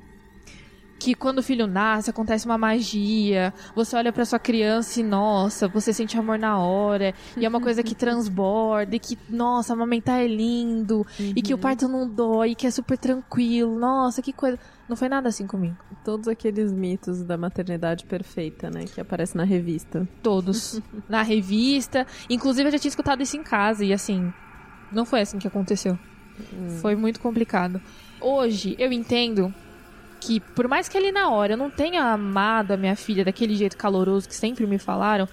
que 1.01 1.15
quando 1.15 1.39
o 1.39 1.43
filho 1.43 1.65
nasce 1.65 2.11
acontece 2.11 2.45
uma 2.45 2.59
magia. 2.59 3.51
Você 3.75 3.95
olha 3.95 4.13
pra 4.13 4.23
sua 4.23 4.37
criança 4.37 4.99
e, 4.99 5.03
nossa, 5.03 5.67
você 5.67 5.91
sente 5.91 6.15
amor 6.15 6.37
na 6.37 6.59
hora. 6.59 7.11
E 7.35 7.43
é 7.43 7.49
uma 7.49 7.59
coisa 7.59 7.81
que 7.81 7.95
transborda. 7.97 8.95
E 8.95 8.99
que, 8.99 9.17
nossa, 9.27 9.73
amamentar 9.73 10.19
é 10.19 10.27
lindo. 10.27 11.03
E 11.19 11.41
que 11.41 11.55
o 11.55 11.57
parto 11.57 11.87
não 11.87 12.07
dói, 12.07 12.53
que 12.53 12.67
é 12.67 12.71
super 12.71 12.99
tranquilo. 12.99 13.79
Nossa, 13.79 14.21
que 14.21 14.31
coisa. 14.31 14.59
Não 14.87 14.95
foi 14.95 15.09
nada 15.09 15.27
assim 15.27 15.47
comigo. 15.47 15.75
Todos 16.05 16.27
aqueles 16.27 16.71
mitos 16.71 17.23
da 17.23 17.35
maternidade 17.35 18.05
perfeita, 18.05 18.69
né? 18.69 18.85
Que 18.85 19.01
aparece 19.01 19.35
na 19.35 19.43
revista. 19.43 20.07
Todos. 20.21 20.79
na 21.09 21.23
revista. 21.23 22.05
Inclusive, 22.29 22.67
eu 22.67 22.73
já 22.73 22.77
tinha 22.77 22.89
escutado 22.89 23.23
isso 23.23 23.35
em 23.35 23.43
casa. 23.43 23.83
E 23.83 23.91
assim, 23.91 24.31
não 24.91 25.03
foi 25.03 25.21
assim 25.21 25.39
que 25.39 25.47
aconteceu. 25.47 25.97
Hum. 26.53 26.77
Foi 26.79 26.95
muito 26.95 27.19
complicado. 27.19 27.81
Hoje, 28.21 28.75
eu 28.77 28.91
entendo 28.91 29.51
que, 30.21 30.39
por 30.39 30.67
mais 30.67 30.87
que 30.87 30.97
ali 30.97 31.11
na 31.11 31.29
hora 31.29 31.53
eu 31.53 31.57
não 31.57 31.69
tenha 31.69 32.03
amado 32.03 32.71
a 32.71 32.77
minha 32.77 32.95
filha 32.95 33.25
daquele 33.25 33.55
jeito 33.55 33.75
caloroso 33.75 34.29
que 34.29 34.35
sempre 34.35 34.65
me 34.67 34.77
falaram, 34.77 35.27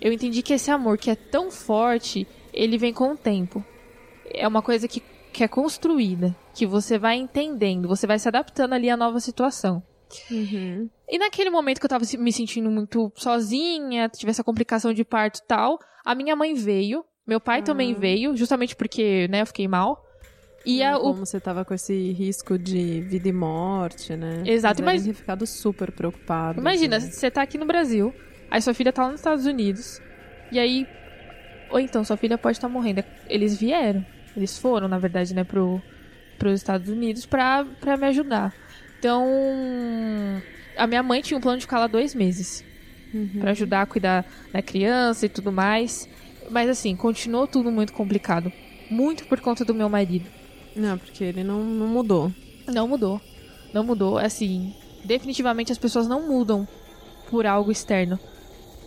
eu 0.00 0.12
entendi 0.12 0.42
que 0.42 0.52
esse 0.52 0.70
amor 0.70 0.98
que 0.98 1.10
é 1.10 1.14
tão 1.14 1.50
forte, 1.50 2.28
ele 2.52 2.76
vem 2.76 2.92
com 2.92 3.12
o 3.12 3.16
tempo. 3.16 3.64
É 4.26 4.46
uma 4.46 4.60
coisa 4.60 4.86
que, 4.86 5.02
que 5.32 5.42
é 5.42 5.48
construída, 5.48 6.36
que 6.54 6.66
você 6.66 6.98
vai 6.98 7.16
entendendo, 7.16 7.88
você 7.88 8.06
vai 8.06 8.18
se 8.18 8.28
adaptando 8.28 8.74
ali 8.74 8.90
à 8.90 8.96
nova 8.96 9.18
situação. 9.18 9.82
Uhum. 10.30 10.88
E 11.08 11.18
naquele 11.18 11.50
momento 11.50 11.80
que 11.80 11.86
eu 11.86 11.90
tava 11.90 12.04
me 12.18 12.32
sentindo 12.32 12.70
muito 12.70 13.10
sozinha, 13.16 14.08
tive 14.10 14.30
essa 14.30 14.44
complicação 14.44 14.92
de 14.92 15.04
parto 15.04 15.38
e 15.38 15.46
tal, 15.46 15.78
a 16.04 16.14
minha 16.14 16.36
mãe 16.36 16.54
veio, 16.54 17.02
meu 17.26 17.40
pai 17.40 17.60
uhum. 17.60 17.64
também 17.64 17.94
veio, 17.94 18.36
justamente 18.36 18.76
porque, 18.76 19.26
né, 19.28 19.40
eu 19.40 19.46
fiquei 19.46 19.66
mal. 19.66 20.04
E 20.64 20.82
a, 20.82 20.98
como 20.98 21.22
o... 21.22 21.26
você 21.26 21.38
tava 21.38 21.64
com 21.64 21.74
esse 21.74 22.12
risco 22.12 22.58
de 22.58 23.00
vida 23.02 23.28
e 23.28 23.32
morte, 23.32 24.16
né? 24.16 24.42
Exato, 24.46 24.82
mas 24.82 25.04
ter 25.04 25.12
ficado 25.12 25.46
super 25.46 25.92
preocupado. 25.92 26.60
Imagina, 26.60 26.96
assim. 26.96 27.10
você 27.10 27.30
tá 27.30 27.42
aqui 27.42 27.58
no 27.58 27.66
Brasil, 27.66 28.14
aí 28.50 28.62
sua 28.62 28.72
filha 28.72 28.92
tá 28.92 29.02
lá 29.02 29.10
nos 29.10 29.20
Estados 29.20 29.46
Unidos, 29.46 30.00
e 30.50 30.58
aí 30.58 30.86
ou 31.70 31.80
então 31.80 32.04
sua 32.04 32.16
filha 32.16 32.38
pode 32.38 32.56
estar 32.56 32.68
tá 32.68 32.72
morrendo. 32.72 33.04
Eles 33.28 33.56
vieram, 33.56 34.04
eles 34.36 34.58
foram, 34.58 34.88
na 34.88 34.98
verdade, 34.98 35.34
né, 35.34 35.44
pro 35.44 35.82
pros 36.38 36.60
Estados 36.60 36.88
Unidos 36.88 37.26
pra, 37.26 37.64
pra 37.80 37.96
me 37.96 38.06
ajudar. 38.06 38.52
Então, 38.98 39.24
a 40.76 40.86
minha 40.86 41.02
mãe 41.02 41.22
tinha 41.22 41.38
um 41.38 41.40
plano 41.40 41.58
de 41.58 41.64
ficar 41.64 41.78
lá 41.78 41.86
dois 41.86 42.14
meses. 42.14 42.64
Uhum. 43.14 43.38
para 43.38 43.52
ajudar 43.52 43.82
a 43.82 43.86
cuidar 43.86 44.26
da 44.52 44.60
criança 44.60 45.26
e 45.26 45.28
tudo 45.28 45.52
mais. 45.52 46.08
Mas 46.50 46.68
assim, 46.68 46.96
continuou 46.96 47.46
tudo 47.46 47.70
muito 47.70 47.92
complicado. 47.92 48.52
Muito 48.90 49.24
por 49.26 49.40
conta 49.40 49.64
do 49.64 49.72
meu 49.72 49.88
marido. 49.88 50.28
Não, 50.76 50.98
porque 50.98 51.24
ele 51.24 51.44
não, 51.44 51.62
não 51.62 51.86
mudou. 51.86 52.32
Não 52.66 52.88
mudou. 52.88 53.20
Não 53.72 53.84
mudou. 53.84 54.18
Assim, 54.18 54.74
definitivamente 55.04 55.72
as 55.72 55.78
pessoas 55.78 56.06
não 56.06 56.26
mudam 56.28 56.66
por 57.30 57.46
algo 57.46 57.70
externo. 57.70 58.18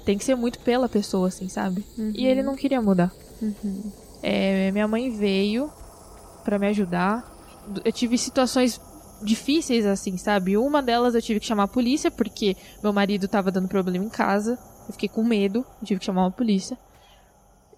Tem 0.05 0.17
que 0.17 0.23
ser 0.23 0.35
muito 0.35 0.59
pela 0.59 0.87
pessoa, 0.87 1.27
assim, 1.27 1.49
sabe? 1.49 1.85
Uhum. 1.97 2.13
E 2.15 2.25
ele 2.25 2.41
não 2.41 2.55
queria 2.55 2.81
mudar. 2.81 3.11
Uhum. 3.41 3.91
É, 4.23 4.71
minha 4.71 4.87
mãe 4.87 5.09
veio 5.09 5.71
para 6.43 6.57
me 6.57 6.67
ajudar. 6.67 7.29
Eu 7.83 7.91
tive 7.91 8.17
situações 8.17 8.79
difíceis, 9.21 9.85
assim, 9.85 10.17
sabe? 10.17 10.57
Uma 10.57 10.81
delas 10.81 11.15
eu 11.15 11.21
tive 11.21 11.39
que 11.39 11.45
chamar 11.45 11.63
a 11.63 11.67
polícia 11.67 12.09
porque 12.09 12.55
meu 12.81 12.93
marido 12.93 13.27
tava 13.27 13.51
dando 13.51 13.67
problema 13.67 14.05
em 14.05 14.09
casa. 14.09 14.57
Eu 14.87 14.93
fiquei 14.93 15.09
com 15.09 15.23
medo, 15.23 15.65
tive 15.83 15.99
que 15.99 16.05
chamar 16.05 16.23
uma 16.23 16.31
polícia. 16.31 16.77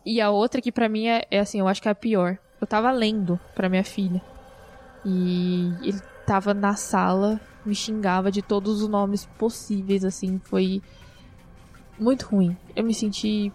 E 0.05 0.21
a 0.21 0.29
outra 0.29 0.61
que 0.61 0.71
para 0.71 0.87
mim 0.87 1.07
é, 1.07 1.23
é, 1.29 1.39
assim, 1.39 1.59
eu 1.59 1.67
acho 1.67 1.81
que 1.81 1.87
é 1.87 1.91
a 1.91 1.95
pior. 1.95 2.37
Eu 2.59 2.67
tava 2.67 2.91
lendo 2.91 3.39
para 3.55 3.69
minha 3.69 3.83
filha. 3.83 4.21
E 5.05 5.73
ele 5.81 6.01
tava 6.25 6.53
na 6.53 6.75
sala, 6.75 7.39
me 7.65 7.73
xingava 7.73 8.31
de 8.31 8.41
todos 8.41 8.81
os 8.81 8.87
nomes 8.87 9.25
possíveis, 9.37 10.03
assim, 10.03 10.39
foi 10.43 10.81
muito 11.97 12.27
ruim. 12.27 12.55
Eu 12.75 12.83
me 12.83 12.93
senti 12.93 13.51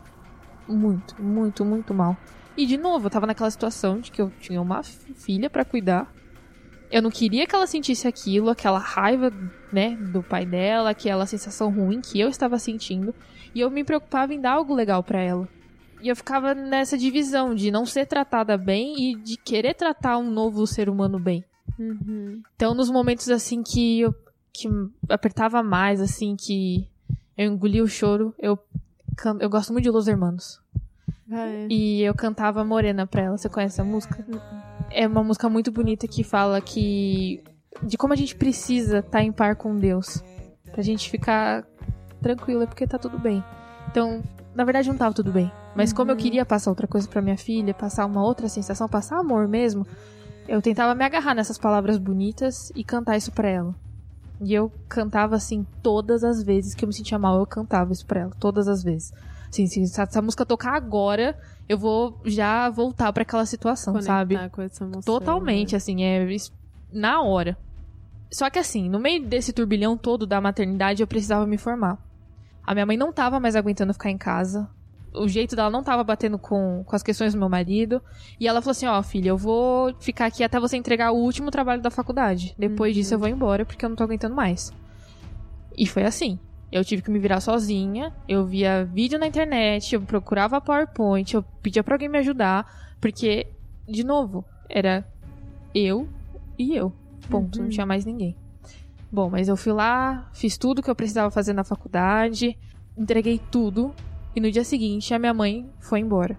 muito, 0.66 1.20
muito, 1.22 1.64
muito 1.64 1.94
mal. 1.94 2.16
E 2.56 2.66
de 2.66 2.76
novo, 2.76 3.06
eu 3.06 3.10
tava 3.10 3.26
naquela 3.26 3.50
situação 3.50 4.00
de 4.00 4.10
que 4.10 4.22
eu 4.22 4.30
tinha 4.40 4.60
uma 4.60 4.82
filha 4.82 5.50
para 5.50 5.64
cuidar. 5.64 6.12
Eu 6.90 7.02
não 7.02 7.10
queria 7.10 7.46
que 7.46 7.54
ela 7.54 7.66
sentisse 7.66 8.06
aquilo, 8.06 8.50
aquela 8.50 8.78
raiva, 8.78 9.32
né, 9.72 9.96
do 9.96 10.22
pai 10.22 10.46
dela, 10.46 10.90
aquela 10.90 11.26
sensação 11.26 11.70
ruim 11.70 12.00
que 12.00 12.20
eu 12.20 12.28
estava 12.28 12.58
sentindo, 12.58 13.12
e 13.54 13.60
eu 13.60 13.70
me 13.70 13.82
preocupava 13.82 14.32
em 14.32 14.40
dar 14.40 14.52
algo 14.52 14.74
legal 14.74 15.02
para 15.02 15.20
ela. 15.20 15.48
E 16.04 16.08
eu 16.10 16.14
ficava 16.14 16.54
nessa 16.54 16.98
divisão 16.98 17.54
de 17.54 17.70
não 17.70 17.86
ser 17.86 18.04
tratada 18.04 18.58
bem 18.58 18.94
e 18.98 19.16
de 19.16 19.38
querer 19.38 19.72
tratar 19.72 20.18
um 20.18 20.30
novo 20.30 20.66
ser 20.66 20.90
humano 20.90 21.18
bem. 21.18 21.42
Uhum. 21.78 22.42
Então, 22.54 22.74
nos 22.74 22.90
momentos 22.90 23.30
assim 23.30 23.62
que 23.62 24.00
eu 24.00 24.14
que 24.52 24.68
apertava 25.08 25.62
mais, 25.62 26.00
assim, 26.00 26.36
que 26.36 26.86
eu 27.36 27.50
engoli 27.50 27.82
o 27.82 27.88
choro, 27.88 28.32
eu, 28.38 28.56
eu 29.40 29.50
gosto 29.50 29.72
muito 29.72 29.82
de 29.82 29.90
Los 29.90 30.06
Hermanos. 30.06 30.60
Ah, 31.30 31.46
é. 31.46 31.66
E 31.68 32.02
eu 32.02 32.14
cantava 32.14 32.62
Morena 32.64 33.06
pra 33.06 33.22
ela. 33.22 33.38
Você 33.38 33.48
conhece 33.48 33.80
a 33.80 33.84
música? 33.84 34.24
É 34.90 35.06
uma 35.06 35.24
música 35.24 35.48
muito 35.48 35.72
bonita 35.72 36.06
que 36.06 36.22
fala 36.22 36.60
que. 36.60 37.42
de 37.82 37.96
como 37.96 38.12
a 38.12 38.16
gente 38.16 38.36
precisa 38.36 38.98
estar 38.98 39.10
tá 39.10 39.22
em 39.22 39.32
par 39.32 39.56
com 39.56 39.76
Deus. 39.76 40.22
Pra 40.70 40.82
gente 40.82 41.10
ficar 41.10 41.66
tranquila, 42.20 42.66
porque 42.66 42.86
tá 42.86 42.98
tudo 42.98 43.18
bem. 43.18 43.42
Então, 43.90 44.22
na 44.54 44.64
verdade 44.64 44.88
não 44.88 44.96
tava 44.96 45.14
tudo 45.14 45.32
bem. 45.32 45.50
Mas 45.74 45.92
como 45.92 46.10
eu 46.10 46.14
uhum. 46.14 46.20
queria 46.20 46.44
passar 46.44 46.70
outra 46.70 46.86
coisa 46.86 47.08
para 47.08 47.20
minha 47.20 47.36
filha, 47.36 47.74
passar 47.74 48.06
uma 48.06 48.22
outra 48.22 48.48
sensação, 48.48 48.88
passar 48.88 49.18
amor 49.18 49.48
mesmo, 49.48 49.86
eu 50.46 50.62
tentava 50.62 50.94
me 50.94 51.04
agarrar 51.04 51.34
nessas 51.34 51.58
palavras 51.58 51.98
bonitas 51.98 52.70
e 52.74 52.84
cantar 52.84 53.16
isso 53.16 53.32
pra 53.32 53.48
ela. 53.48 53.74
E 54.40 54.52
eu 54.52 54.70
cantava 54.88 55.36
assim 55.36 55.66
todas 55.82 56.22
as 56.22 56.42
vezes 56.42 56.74
que 56.74 56.84
eu 56.84 56.86
me 56.86 56.94
sentia 56.94 57.18
mal, 57.18 57.38
eu 57.38 57.46
cantava 57.46 57.92
isso 57.92 58.06
pra 58.06 58.20
ela, 58.20 58.32
todas 58.38 58.68
as 58.68 58.82
vezes. 58.82 59.12
Assim, 59.48 59.66
se 59.66 60.00
essa 60.00 60.22
música 60.22 60.44
tocar 60.44 60.74
agora, 60.74 61.38
eu 61.68 61.78
vou 61.78 62.20
já 62.24 62.68
voltar 62.68 63.12
para 63.12 63.22
aquela 63.22 63.46
situação, 63.46 63.92
Conectar 63.94 64.12
sabe? 64.12 64.48
Com 64.50 64.62
essa 64.62 64.84
emoção, 64.84 65.02
Totalmente, 65.02 65.72
né? 65.72 65.76
assim, 65.76 66.04
é 66.04 66.26
na 66.92 67.22
hora. 67.22 67.56
Só 68.30 68.50
que 68.50 68.58
assim, 68.58 68.88
no 68.88 68.98
meio 68.98 69.24
desse 69.24 69.52
turbilhão 69.52 69.96
todo 69.96 70.26
da 70.26 70.40
maternidade, 70.40 71.02
eu 71.02 71.06
precisava 71.06 71.46
me 71.46 71.56
formar. 71.56 71.98
A 72.66 72.74
minha 72.74 72.86
mãe 72.86 72.96
não 72.96 73.12
tava 73.12 73.38
mais 73.38 73.54
aguentando 73.54 73.92
ficar 73.92 74.10
em 74.10 74.18
casa 74.18 74.68
o 75.14 75.28
jeito 75.28 75.54
dela 75.54 75.70
não 75.70 75.82
tava 75.82 76.02
batendo 76.02 76.38
com, 76.38 76.82
com 76.84 76.96
as 76.96 77.02
questões 77.02 77.32
do 77.32 77.38
meu 77.38 77.48
marido. 77.48 78.02
E 78.38 78.48
ela 78.48 78.60
falou 78.60 78.72
assim: 78.72 78.86
Ó, 78.86 78.98
oh, 78.98 79.02
filha, 79.02 79.28
eu 79.28 79.36
vou 79.36 79.94
ficar 80.00 80.26
aqui 80.26 80.42
até 80.42 80.58
você 80.58 80.76
entregar 80.76 81.12
o 81.12 81.16
último 81.16 81.50
trabalho 81.50 81.80
da 81.80 81.90
faculdade. 81.90 82.54
Depois 82.58 82.94
uhum. 82.94 83.00
disso 83.00 83.14
eu 83.14 83.18
vou 83.18 83.28
embora 83.28 83.64
porque 83.64 83.84
eu 83.84 83.88
não 83.88 83.96
tô 83.96 84.04
aguentando 84.04 84.34
mais. 84.34 84.72
E 85.76 85.86
foi 85.86 86.04
assim. 86.04 86.38
Eu 86.70 86.84
tive 86.84 87.02
que 87.02 87.10
me 87.10 87.20
virar 87.20 87.40
sozinha. 87.40 88.12
Eu 88.28 88.44
via 88.44 88.84
vídeo 88.84 89.18
na 89.18 89.26
internet, 89.26 89.94
eu 89.94 90.00
procurava 90.02 90.60
PowerPoint, 90.60 91.32
eu 91.32 91.42
pedia 91.62 91.84
pra 91.84 91.94
alguém 91.94 92.08
me 92.08 92.18
ajudar. 92.18 92.96
Porque, 93.00 93.46
de 93.88 94.02
novo, 94.02 94.44
era 94.68 95.06
eu 95.74 96.08
e 96.58 96.74
eu. 96.74 96.92
Ponto. 97.30 97.58
Uhum. 97.58 97.64
Não 97.64 97.70
tinha 97.70 97.86
mais 97.86 98.04
ninguém. 98.04 98.36
Bom, 99.12 99.30
mas 99.30 99.46
eu 99.46 99.56
fui 99.56 99.72
lá, 99.72 100.28
fiz 100.32 100.58
tudo 100.58 100.82
que 100.82 100.90
eu 100.90 100.94
precisava 100.96 101.30
fazer 101.30 101.52
na 101.52 101.62
faculdade, 101.62 102.58
entreguei 102.98 103.40
tudo 103.50 103.94
e 104.34 104.40
no 104.40 104.50
dia 104.50 104.64
seguinte, 104.64 105.14
a 105.14 105.18
minha 105.18 105.34
mãe 105.34 105.68
foi 105.80 106.00
embora. 106.00 106.38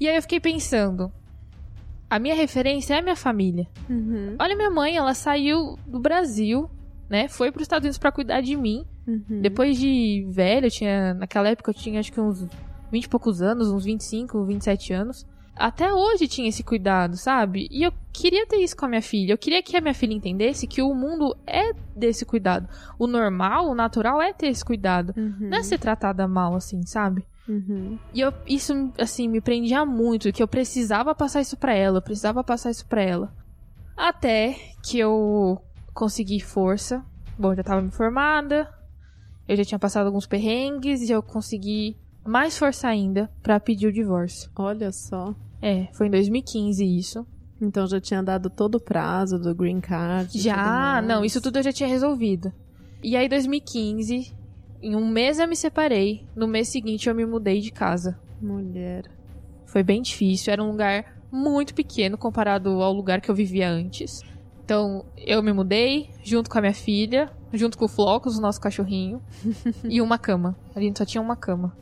E 0.00 0.08
aí 0.08 0.16
eu 0.16 0.22
fiquei 0.22 0.40
pensando. 0.40 1.12
A 2.08 2.18
minha 2.18 2.34
referência 2.34 2.94
é 2.94 2.98
a 2.98 3.02
minha 3.02 3.16
família. 3.16 3.66
Uhum. 3.88 4.36
Olha, 4.38 4.56
minha 4.56 4.70
mãe, 4.70 4.96
ela 4.96 5.12
saiu 5.12 5.78
do 5.86 5.98
Brasil, 5.98 6.70
né? 7.08 7.28
Foi 7.28 7.50
para 7.52 7.58
os 7.58 7.64
Estados 7.64 7.84
Unidos 7.84 7.98
para 7.98 8.12
cuidar 8.12 8.40
de 8.40 8.56
mim. 8.56 8.86
Uhum. 9.06 9.40
Depois 9.42 9.78
de 9.78 10.26
velho, 10.30 10.66
eu 10.66 10.70
tinha. 10.70 11.14
Naquela 11.14 11.48
época 11.48 11.70
eu 11.70 11.74
tinha 11.74 12.00
acho 12.00 12.12
que 12.12 12.20
uns 12.20 12.46
20 12.90 13.04
e 13.04 13.08
poucos 13.08 13.42
anos, 13.42 13.70
uns 13.70 13.84
25, 13.84 14.44
27 14.44 14.92
anos 14.92 15.26
até 15.58 15.92
hoje 15.92 16.28
tinha 16.28 16.48
esse 16.48 16.62
cuidado, 16.62 17.16
sabe? 17.16 17.68
E 17.70 17.82
eu 17.82 17.92
queria 18.12 18.46
ter 18.46 18.56
isso 18.58 18.76
com 18.76 18.86
a 18.86 18.88
minha 18.88 19.02
filha. 19.02 19.32
Eu 19.32 19.38
queria 19.38 19.62
que 19.62 19.76
a 19.76 19.80
minha 19.80 19.94
filha 19.94 20.14
entendesse 20.14 20.66
que 20.66 20.80
o 20.80 20.94
mundo 20.94 21.36
é 21.46 21.72
desse 21.94 22.24
cuidado. 22.24 22.68
O 22.98 23.06
normal, 23.06 23.68
o 23.68 23.74
natural 23.74 24.22
é 24.22 24.32
ter 24.32 24.48
esse 24.48 24.64
cuidado. 24.64 25.12
Uhum. 25.16 25.48
Não 25.50 25.58
é 25.58 25.62
ser 25.62 25.78
tratada 25.78 26.28
mal, 26.28 26.54
assim, 26.54 26.86
sabe? 26.86 27.24
Uhum. 27.48 27.98
E 28.14 28.20
eu, 28.20 28.32
isso, 28.46 28.92
assim, 28.98 29.26
me 29.26 29.40
prendia 29.40 29.84
muito, 29.84 30.32
que 30.32 30.42
eu 30.42 30.48
precisava 30.48 31.14
passar 31.14 31.40
isso 31.40 31.56
pra 31.56 31.74
ela, 31.74 31.98
eu 31.98 32.02
precisava 32.02 32.44
passar 32.44 32.70
isso 32.70 32.86
pra 32.86 33.02
ela. 33.02 33.34
Até 33.96 34.54
que 34.82 34.98
eu 34.98 35.60
consegui 35.92 36.40
força. 36.40 37.04
Bom, 37.38 37.54
já 37.54 37.62
tava 37.62 37.80
me 37.80 37.90
formada, 37.90 38.68
eu 39.48 39.56
já 39.56 39.64
tinha 39.64 39.78
passado 39.78 40.06
alguns 40.06 40.26
perrengues 40.26 41.00
e 41.02 41.10
eu 41.10 41.22
consegui 41.22 41.96
mais 42.24 42.58
força 42.58 42.86
ainda 42.86 43.30
para 43.42 43.58
pedir 43.58 43.86
o 43.86 43.92
divórcio. 43.92 44.50
Olha 44.54 44.92
só. 44.92 45.34
É, 45.60 45.88
foi 45.92 46.06
em 46.06 46.10
2015 46.10 46.84
isso. 46.84 47.26
Então 47.60 47.86
já 47.86 48.00
tinha 48.00 48.22
dado 48.22 48.48
todo 48.48 48.76
o 48.76 48.80
prazo 48.80 49.38
do 49.38 49.54
green 49.54 49.80
card? 49.80 50.38
Já, 50.38 51.02
não, 51.02 51.24
isso 51.24 51.40
tudo 51.40 51.58
eu 51.58 51.62
já 51.62 51.72
tinha 51.72 51.88
resolvido. 51.88 52.52
E 53.02 53.16
aí, 53.16 53.28
2015, 53.28 54.32
em 54.82 54.96
um 54.96 55.08
mês 55.08 55.38
eu 55.38 55.48
me 55.48 55.56
separei. 55.56 56.26
No 56.34 56.46
mês 56.46 56.68
seguinte 56.68 57.08
eu 57.08 57.14
me 57.14 57.26
mudei 57.26 57.60
de 57.60 57.70
casa. 57.70 58.18
Mulher. 58.40 59.04
Foi 59.66 59.82
bem 59.82 60.02
difícil, 60.02 60.52
era 60.52 60.62
um 60.62 60.70
lugar 60.70 61.18
muito 61.30 61.74
pequeno 61.74 62.16
comparado 62.16 62.70
ao 62.82 62.92
lugar 62.92 63.20
que 63.20 63.30
eu 63.30 63.34
vivia 63.34 63.68
antes. 63.68 64.22
Então, 64.64 65.04
eu 65.16 65.42
me 65.42 65.52
mudei 65.52 66.10
junto 66.22 66.50
com 66.50 66.58
a 66.58 66.60
minha 66.60 66.74
filha, 66.74 67.30
junto 67.52 67.78
com 67.78 67.84
o 67.84 67.88
Flocos, 67.88 68.36
o 68.36 68.40
nosso 68.40 68.60
cachorrinho, 68.60 69.22
e 69.84 70.00
uma 70.00 70.18
cama. 70.18 70.56
A 70.74 70.80
gente 70.80 70.98
só 70.98 71.04
tinha 71.04 71.22
uma 71.22 71.36
cama. 71.36 71.76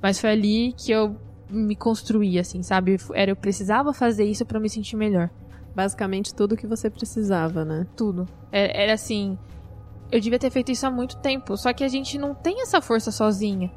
Mas 0.00 0.20
foi 0.20 0.30
ali 0.30 0.72
que 0.72 0.90
eu 0.90 1.16
me 1.52 1.76
construí, 1.76 2.38
assim, 2.38 2.62
sabe? 2.62 2.96
Era, 3.14 3.30
eu 3.30 3.36
precisava 3.36 3.92
fazer 3.92 4.24
isso 4.24 4.44
para 4.44 4.58
me 4.58 4.68
sentir 4.68 4.96
melhor. 4.96 5.30
Basicamente 5.74 6.34
tudo 6.34 6.56
que 6.56 6.66
você 6.66 6.90
precisava, 6.90 7.64
né? 7.64 7.86
Tudo. 7.96 8.26
Era, 8.50 8.72
era 8.76 8.92
assim. 8.94 9.38
Eu 10.10 10.20
devia 10.20 10.38
ter 10.38 10.50
feito 10.50 10.72
isso 10.72 10.86
há 10.86 10.90
muito 10.90 11.16
tempo. 11.18 11.56
Só 11.56 11.72
que 11.72 11.84
a 11.84 11.88
gente 11.88 12.18
não 12.18 12.34
tem 12.34 12.62
essa 12.62 12.80
força 12.80 13.10
sozinha. 13.10 13.70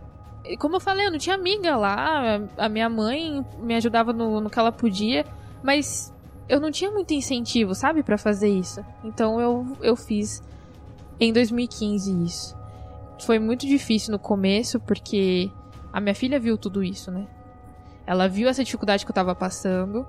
E 0.43 0.57
Como 0.57 0.75
eu 0.75 0.79
falei, 0.79 1.07
eu 1.07 1.11
não 1.11 1.17
tinha 1.17 1.35
amiga 1.35 1.75
lá. 1.75 2.41
A 2.57 2.67
minha 2.67 2.89
mãe 2.89 3.45
me 3.59 3.75
ajudava 3.75 4.11
no, 4.11 4.41
no 4.41 4.49
que 4.49 4.59
ela 4.59 4.71
podia. 4.71 5.25
Mas 5.63 6.13
eu 6.47 6.59
não 6.59 6.71
tinha 6.71 6.91
muito 6.91 7.13
incentivo, 7.13 7.73
sabe, 7.73 8.03
pra 8.03 8.17
fazer 8.17 8.49
isso. 8.49 8.83
Então 9.03 9.39
eu, 9.39 9.65
eu 9.81 9.95
fiz 9.95 10.43
em 11.19 11.31
2015 11.31 12.23
isso. 12.23 12.57
Foi 13.21 13.39
muito 13.39 13.65
difícil 13.65 14.11
no 14.11 14.19
começo, 14.19 14.79
porque 14.79 15.49
a 15.91 16.01
minha 16.01 16.13
filha 16.13 16.39
viu 16.39 16.57
tudo 16.57 16.83
isso, 16.83 17.09
né? 17.11 17.25
Ela 18.05 18.27
viu 18.27 18.47
essa 18.47 18.63
dificuldade 18.63 19.05
que 19.05 19.11
eu 19.11 19.15
tava 19.15 19.33
passando. 19.35 20.05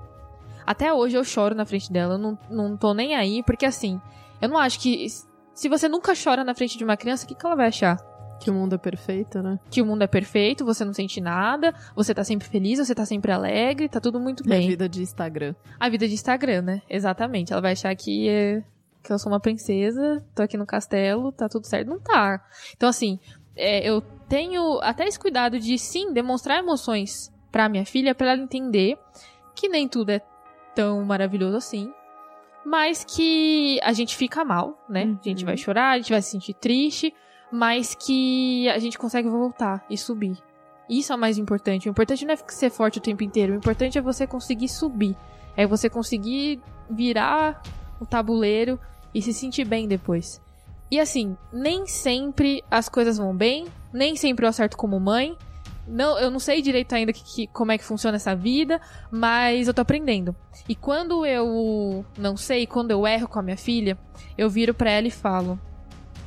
Até 0.65 0.93
hoje 0.93 1.17
eu 1.17 1.23
choro 1.23 1.55
na 1.55 1.65
frente 1.65 1.91
dela, 1.91 2.15
eu 2.15 2.17
não, 2.17 2.37
não 2.49 2.77
tô 2.77 2.93
nem 2.93 3.15
aí, 3.15 3.41
porque 3.41 3.65
assim, 3.65 4.01
eu 4.41 4.49
não 4.49 4.57
acho 4.57 4.79
que. 4.79 5.07
Se 5.53 5.69
você 5.69 5.87
nunca 5.87 6.13
chora 6.13 6.43
na 6.43 6.53
frente 6.53 6.77
de 6.77 6.83
uma 6.83 6.97
criança, 6.97 7.25
o 7.25 7.27
que, 7.27 7.33
que 7.33 7.45
ela 7.45 7.55
vai 7.55 7.67
achar? 7.67 7.97
Que 8.39 8.51
o 8.51 8.53
mundo 8.53 8.75
é 8.75 8.77
perfeito, 8.77 9.41
né? 9.41 9.59
Que 9.71 9.81
o 9.81 9.85
mundo 9.85 10.03
é 10.03 10.07
perfeito, 10.07 10.63
você 10.63 10.85
não 10.85 10.93
sente 10.93 11.19
nada, 11.19 11.73
você 11.95 12.13
tá 12.13 12.23
sempre 12.23 12.47
feliz, 12.47 12.77
você 12.77 12.93
tá 12.93 13.05
sempre 13.05 13.31
alegre, 13.31 13.89
tá 13.89 13.99
tudo 13.99 14.19
muito 14.19 14.43
bem. 14.43 14.67
vida 14.67 14.87
de 14.87 15.01
Instagram. 15.01 15.55
A 15.79 15.89
vida 15.89 16.07
de 16.07 16.13
Instagram, 16.13 16.61
né? 16.61 16.81
Exatamente. 16.87 17.51
Ela 17.51 17.61
vai 17.61 17.71
achar 17.71 17.95
que, 17.95 18.29
é, 18.29 18.63
que 19.01 19.11
eu 19.11 19.17
sou 19.17 19.31
uma 19.31 19.39
princesa, 19.39 20.23
tô 20.35 20.43
aqui 20.43 20.55
no 20.55 20.67
castelo, 20.67 21.31
tá 21.31 21.49
tudo 21.49 21.65
certo. 21.65 21.87
Não 21.87 21.99
tá. 21.99 22.45
Então, 22.75 22.87
assim, 22.87 23.19
é, 23.55 23.89
eu 23.89 24.01
tenho 24.29 24.79
até 24.81 25.07
esse 25.07 25.17
cuidado 25.17 25.59
de, 25.59 25.79
sim, 25.79 26.13
demonstrar 26.13 26.59
emoções 26.59 27.31
pra 27.57 27.67
minha 27.67 27.87
filha, 27.87 28.13
pra 28.13 28.33
ela 28.33 28.39
entender 28.39 28.99
que 29.55 29.67
nem 29.67 29.87
tudo 29.87 30.11
é 30.11 30.21
tão 30.75 31.03
maravilhoso 31.03 31.57
assim. 31.57 31.91
Mas 32.63 33.03
que 33.03 33.79
a 33.81 33.93
gente 33.93 34.15
fica 34.15 34.45
mal, 34.45 34.77
né? 34.87 35.05
Uhum. 35.05 35.17
A 35.19 35.27
gente 35.27 35.43
vai 35.43 35.57
chorar, 35.57 35.93
a 35.93 35.97
gente 35.97 36.11
vai 36.11 36.21
se 36.21 36.29
sentir 36.29 36.53
triste, 36.53 37.11
mas 37.51 37.95
que 37.95 38.69
a 38.69 38.77
gente 38.77 38.95
consegue 38.95 39.27
voltar 39.27 39.83
e 39.89 39.97
subir. 39.97 40.37
Isso 40.87 41.11
é 41.11 41.15
o 41.15 41.19
mais 41.19 41.39
importante. 41.39 41.89
O 41.89 41.91
importante 41.91 42.25
não 42.27 42.35
é 42.35 42.37
ser 42.47 42.69
forte 42.69 42.99
o 42.99 43.01
tempo 43.01 43.23
inteiro. 43.23 43.53
O 43.53 43.57
importante 43.57 43.97
é 43.97 44.01
você 44.01 44.27
conseguir 44.27 44.67
subir. 44.67 45.17
É 45.55 45.65
você 45.65 45.89
conseguir 45.89 46.61
virar 46.87 47.63
o 47.99 48.05
tabuleiro 48.05 48.79
e 49.15 49.19
se 49.19 49.33
sentir 49.33 49.65
bem 49.65 49.87
depois. 49.87 50.39
E 50.91 50.99
assim, 50.99 51.35
nem 51.51 51.87
sempre 51.87 52.63
as 52.69 52.87
coisas 52.87 53.17
vão 53.17 53.35
bem, 53.35 53.65
nem 53.91 54.15
sempre 54.15 54.45
eu 54.45 54.49
acerto 54.49 54.77
como 54.77 54.99
mãe. 54.99 55.35
Não, 55.87 56.19
eu 56.19 56.29
não 56.29 56.39
sei 56.39 56.61
direito 56.61 56.93
ainda 56.93 57.13
que, 57.13 57.23
que- 57.23 57.47
como 57.47 57.71
é 57.71 57.77
que 57.77 57.83
funciona 57.83 58.17
essa 58.17 58.35
vida, 58.35 58.81
mas 59.09 59.67
eu 59.67 59.73
tô 59.73 59.81
aprendendo. 59.81 60.35
E 60.67 60.75
quando 60.75 61.25
eu 61.25 62.03
não 62.17 62.35
sei, 62.35 62.67
quando 62.67 62.91
eu 62.91 63.07
erro 63.07 63.27
com 63.27 63.39
a 63.39 63.41
minha 63.41 63.55
filha, 63.57 63.97
eu 64.37 64.49
viro 64.49 64.73
pra 64.73 64.91
ela 64.91 65.07
e 65.07 65.11
falo: 65.11 65.57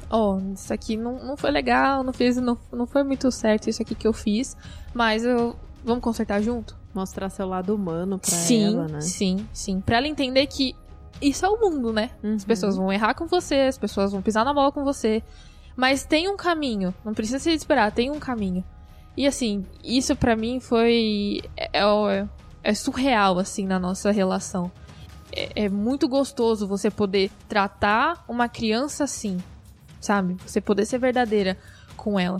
Ó, 0.08 0.38
isso 0.54 0.72
aqui 0.72 0.96
não, 0.96 1.22
não 1.24 1.36
foi 1.36 1.50
legal, 1.50 2.02
não, 2.02 2.12
fiz, 2.12 2.36
não, 2.38 2.56
não 2.72 2.86
foi 2.86 3.02
muito 3.04 3.30
certo 3.30 3.68
isso 3.68 3.82
aqui 3.82 3.94
que 3.94 4.06
eu 4.08 4.12
fiz, 4.12 4.56
mas 4.94 5.24
eu. 5.24 5.54
Vamos 5.84 6.02
consertar 6.02 6.42
junto? 6.42 6.76
Mostrar 6.92 7.30
seu 7.30 7.46
lado 7.48 7.74
humano 7.74 8.18
pra 8.18 8.30
sim, 8.30 8.64
ela, 8.74 8.86
né? 8.88 9.00
sim, 9.00 9.46
sim. 9.52 9.80
Pra 9.80 9.96
ela 9.98 10.06
entender 10.08 10.46
que 10.46 10.74
isso 11.22 11.44
é 11.46 11.48
o 11.48 11.58
mundo, 11.58 11.90
né? 11.92 12.10
As 12.22 12.42
Uhum. 12.42 12.46
pessoas 12.46 12.76
vão 12.76 12.92
errar 12.92 13.14
com 13.14 13.26
você, 13.26 13.54
as 13.68 13.78
pessoas 13.78 14.12
vão 14.12 14.20
pisar 14.20 14.44
na 14.44 14.52
bola 14.52 14.70
com 14.72 14.84
você. 14.84 15.22
Mas 15.76 16.04
tem 16.04 16.28
um 16.28 16.36
caminho. 16.36 16.92
Não 17.04 17.14
precisa 17.14 17.38
se 17.38 17.50
esperar, 17.50 17.92
tem 17.92 18.10
um 18.10 18.18
caminho. 18.18 18.62
E 19.16 19.26
assim, 19.26 19.64
isso 19.84 20.14
pra 20.16 20.36
mim 20.36 20.60
foi. 20.60 21.42
É, 21.56 21.70
é- 21.78 22.26
é 22.62 22.74
surreal, 22.74 23.38
assim, 23.38 23.66
na 23.66 23.78
nossa 23.78 24.10
relação. 24.10 24.70
É, 25.32 25.64
é 25.64 25.68
muito 25.68 26.08
gostoso 26.08 26.66
você 26.66 26.90
poder 26.90 27.30
tratar 27.48 28.24
uma 28.28 28.48
criança 28.48 29.04
assim, 29.04 29.38
sabe? 30.00 30.36
Você 30.46 30.60
poder 30.60 30.84
ser 30.86 30.98
verdadeira 30.98 31.56
com 31.96 32.18
ela. 32.18 32.38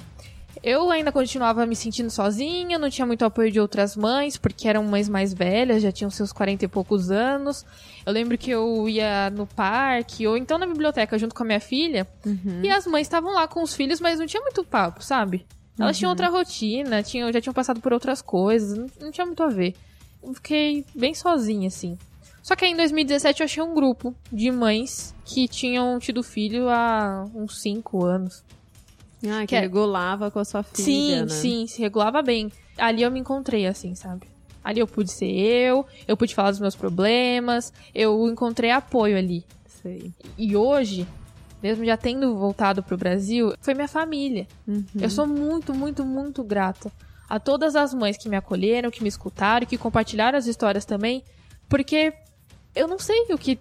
Eu 0.63 0.91
ainda 0.91 1.11
continuava 1.13 1.65
me 1.65 1.75
sentindo 1.77 2.11
sozinha, 2.11 2.79
não 2.79 2.91
tinha 2.91 3.07
muito 3.07 3.25
apoio 3.25 3.51
de 3.51 3.59
outras 3.61 3.97
mães, 3.97 4.37
porque 4.37 4.69
eram 4.69 4.83
mães 4.85 5.09
mais 5.09 5.33
velhas, 5.33 5.81
já 5.83 5.91
tinham 5.93 6.11
seus 6.11 6.33
40 6.33 6.65
e 6.65 6.69
poucos 6.69 7.11
anos. 7.11 7.65
Eu 8.05 8.13
lembro 8.13 8.37
que 8.37 8.51
eu 8.51 8.87
ia 8.89 9.31
no 9.31 9.47
parque, 9.47 10.27
ou 10.27 10.37
então 10.37 10.59
na 10.59 10.67
biblioteca 10.67 11.17
junto 11.19 11.35
com 11.35 11.45
a 11.45 11.47
minha 11.47 11.61
filha, 11.61 12.07
Uhum. 12.27 12.61
e 12.63 12.69
as 12.71 12.85
mães 12.87 13.07
estavam 13.07 13.33
lá 13.33 13.49
com 13.49 13.63
os 13.63 13.75
filhos, 13.75 14.01
mas 14.01 14.19
não 14.19 14.27
tinha 14.27 14.43
muito 14.43 14.63
papo, 14.65 15.03
sabe? 15.03 15.47
Elas 15.81 15.99
tinham 15.99 16.11
outra 16.11 16.29
rotina, 16.29 17.03
tinham, 17.03 17.33
já 17.33 17.41
tinham 17.41 17.55
passado 17.55 17.81
por 17.81 17.93
outras 17.93 18.21
coisas, 18.23 18.77
não, 18.77 18.87
não 19.01 19.11
tinha 19.11 19.27
muito 19.27 19.43
a 19.43 19.49
ver. 19.49 19.75
Eu 20.23 20.35
fiquei 20.35 20.85
bem 20.95 21.15
sozinha, 21.15 21.69
assim. 21.69 21.99
Só 22.43 22.55
que 22.57 22.65
aí 22.65 22.73
em 22.73 22.77
2017 22.77 23.41
eu 23.41 23.45
achei 23.45 23.63
um 23.63 23.75
grupo 23.75 24.15
de 24.33 24.51
mães 24.51 25.15
que 25.25 25.47
tinham 25.49 25.99
tido 25.99 26.23
filho 26.23 26.69
há 26.69 27.27
uns 27.35 27.61
5 27.61 28.05
anos. 28.05 28.43
Ah, 29.27 29.41
que 29.41 29.49
Que 29.49 29.57
é- 29.57 29.61
regulava 29.61 30.31
com 30.31 30.39
a 30.39 30.45
sua 30.45 30.63
filha, 30.63 30.85
sim, 30.85 31.21
né? 31.23 31.29
sim, 31.29 31.67
se 31.67 31.81
regulava 31.81 32.23
bem. 32.23 32.51
Ali 32.79 33.03
eu 33.03 33.11
me 33.11 33.21
encontrei, 33.21 33.67
assim, 33.67 33.95
sabe? 33.95 34.27
Ali 34.65 34.81
eu 34.81 34.87
pude 34.87 35.11
ser 35.11 35.31
eu, 35.31 35.87
eu 36.09 36.17
pude 36.17 36.35
falar 36.35 36.51
dos 36.51 36.61
meus 36.61 36.75
problemas, 36.77 37.73
eu 37.95 38.29
encontrei 38.29 38.71
apoio 38.71 39.17
ali. 39.17 39.45
Sei. 39.83 40.13
E 40.37 40.57
hoje, 40.57 41.07
mesmo 41.63 41.85
já 41.85 41.97
tendo 41.97 42.37
voltado 42.37 42.83
pro 42.83 42.97
Brasil, 42.97 43.55
foi 43.61 43.75
minha 43.75 43.89
família. 43.89 44.47
Uhum. 44.67 44.85
Eu 45.01 45.11
sou 45.11 45.27
muito, 45.27 45.75
muito, 45.75 46.05
muito 46.05 46.43
grata 46.43 46.91
a 47.29 47.39
todas 47.39 47.77
as 47.77 47.95
mães 47.95 48.17
que 48.17 48.29
me 48.29 48.37
acolheram, 48.37 48.91
que 48.91 49.03
me 49.03 49.09
escutaram, 49.09 49.67
que 49.67 49.79
compartilharam 49.79 50.37
as 50.37 50.47
histórias 50.47 50.85
também, 50.85 51.23
porque 51.69 52.13
eu 52.75 52.89
não 52.89 52.99
sei 52.99 53.27
o 53.31 53.39
que, 53.39 53.59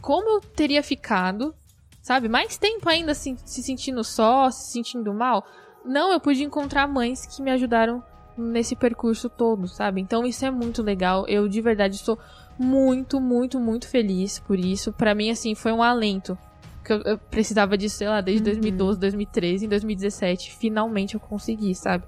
como 0.00 0.28
eu 0.28 0.40
teria 0.40 0.82
ficado, 0.82 1.54
sabe, 2.00 2.28
mais 2.28 2.58
tempo 2.58 2.88
ainda 2.88 3.12
assim, 3.12 3.36
se 3.44 3.62
sentindo 3.62 4.02
só, 4.02 4.50
se 4.50 4.72
sentindo 4.72 5.14
mal. 5.14 5.46
Não, 5.84 6.12
eu 6.12 6.20
pude 6.20 6.42
encontrar 6.42 6.88
mães 6.88 7.24
que 7.24 7.40
me 7.42 7.50
ajudaram 7.50 8.02
nesse 8.36 8.74
percurso 8.74 9.28
todo, 9.28 9.68
sabe? 9.68 10.00
Então 10.00 10.26
isso 10.26 10.44
é 10.44 10.50
muito 10.50 10.82
legal. 10.82 11.26
Eu 11.28 11.48
de 11.48 11.60
verdade 11.60 11.98
sou 11.98 12.18
muito, 12.58 13.20
muito, 13.20 13.60
muito 13.60 13.88
feliz 13.88 14.38
por 14.40 14.58
isso. 14.58 14.92
Pra 14.92 15.14
mim 15.14 15.30
assim 15.30 15.54
foi 15.54 15.72
um 15.72 15.82
alento. 15.82 16.36
Que 16.84 16.92
eu, 16.92 17.02
eu 17.02 17.18
precisava 17.18 17.76
disso, 17.76 17.96
sei 17.96 18.08
lá, 18.08 18.20
desde 18.20 18.42
2012, 18.44 18.98
2013, 18.98 19.66
em 19.66 19.68
2017, 19.68 20.52
finalmente 20.52 21.14
eu 21.14 21.20
consegui, 21.20 21.74
sabe? 21.74 22.04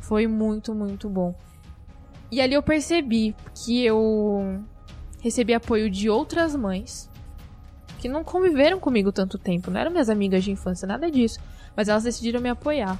Foi 0.00 0.26
muito, 0.26 0.74
muito 0.74 1.08
bom. 1.08 1.34
E 2.30 2.40
ali 2.40 2.54
eu 2.54 2.62
percebi 2.62 3.34
que 3.54 3.84
eu 3.84 4.60
recebi 5.20 5.54
apoio 5.54 5.90
de 5.90 6.08
outras 6.08 6.54
mães 6.54 7.10
que 7.98 8.08
não 8.08 8.22
conviveram 8.22 8.78
comigo 8.78 9.10
tanto 9.10 9.36
tempo, 9.38 9.70
não 9.70 9.80
eram 9.80 9.90
minhas 9.90 10.08
amigas 10.08 10.44
de 10.44 10.52
infância, 10.52 10.86
nada 10.86 11.10
disso, 11.10 11.40
mas 11.76 11.88
elas 11.88 12.04
decidiram 12.04 12.40
me 12.40 12.48
apoiar. 12.48 12.98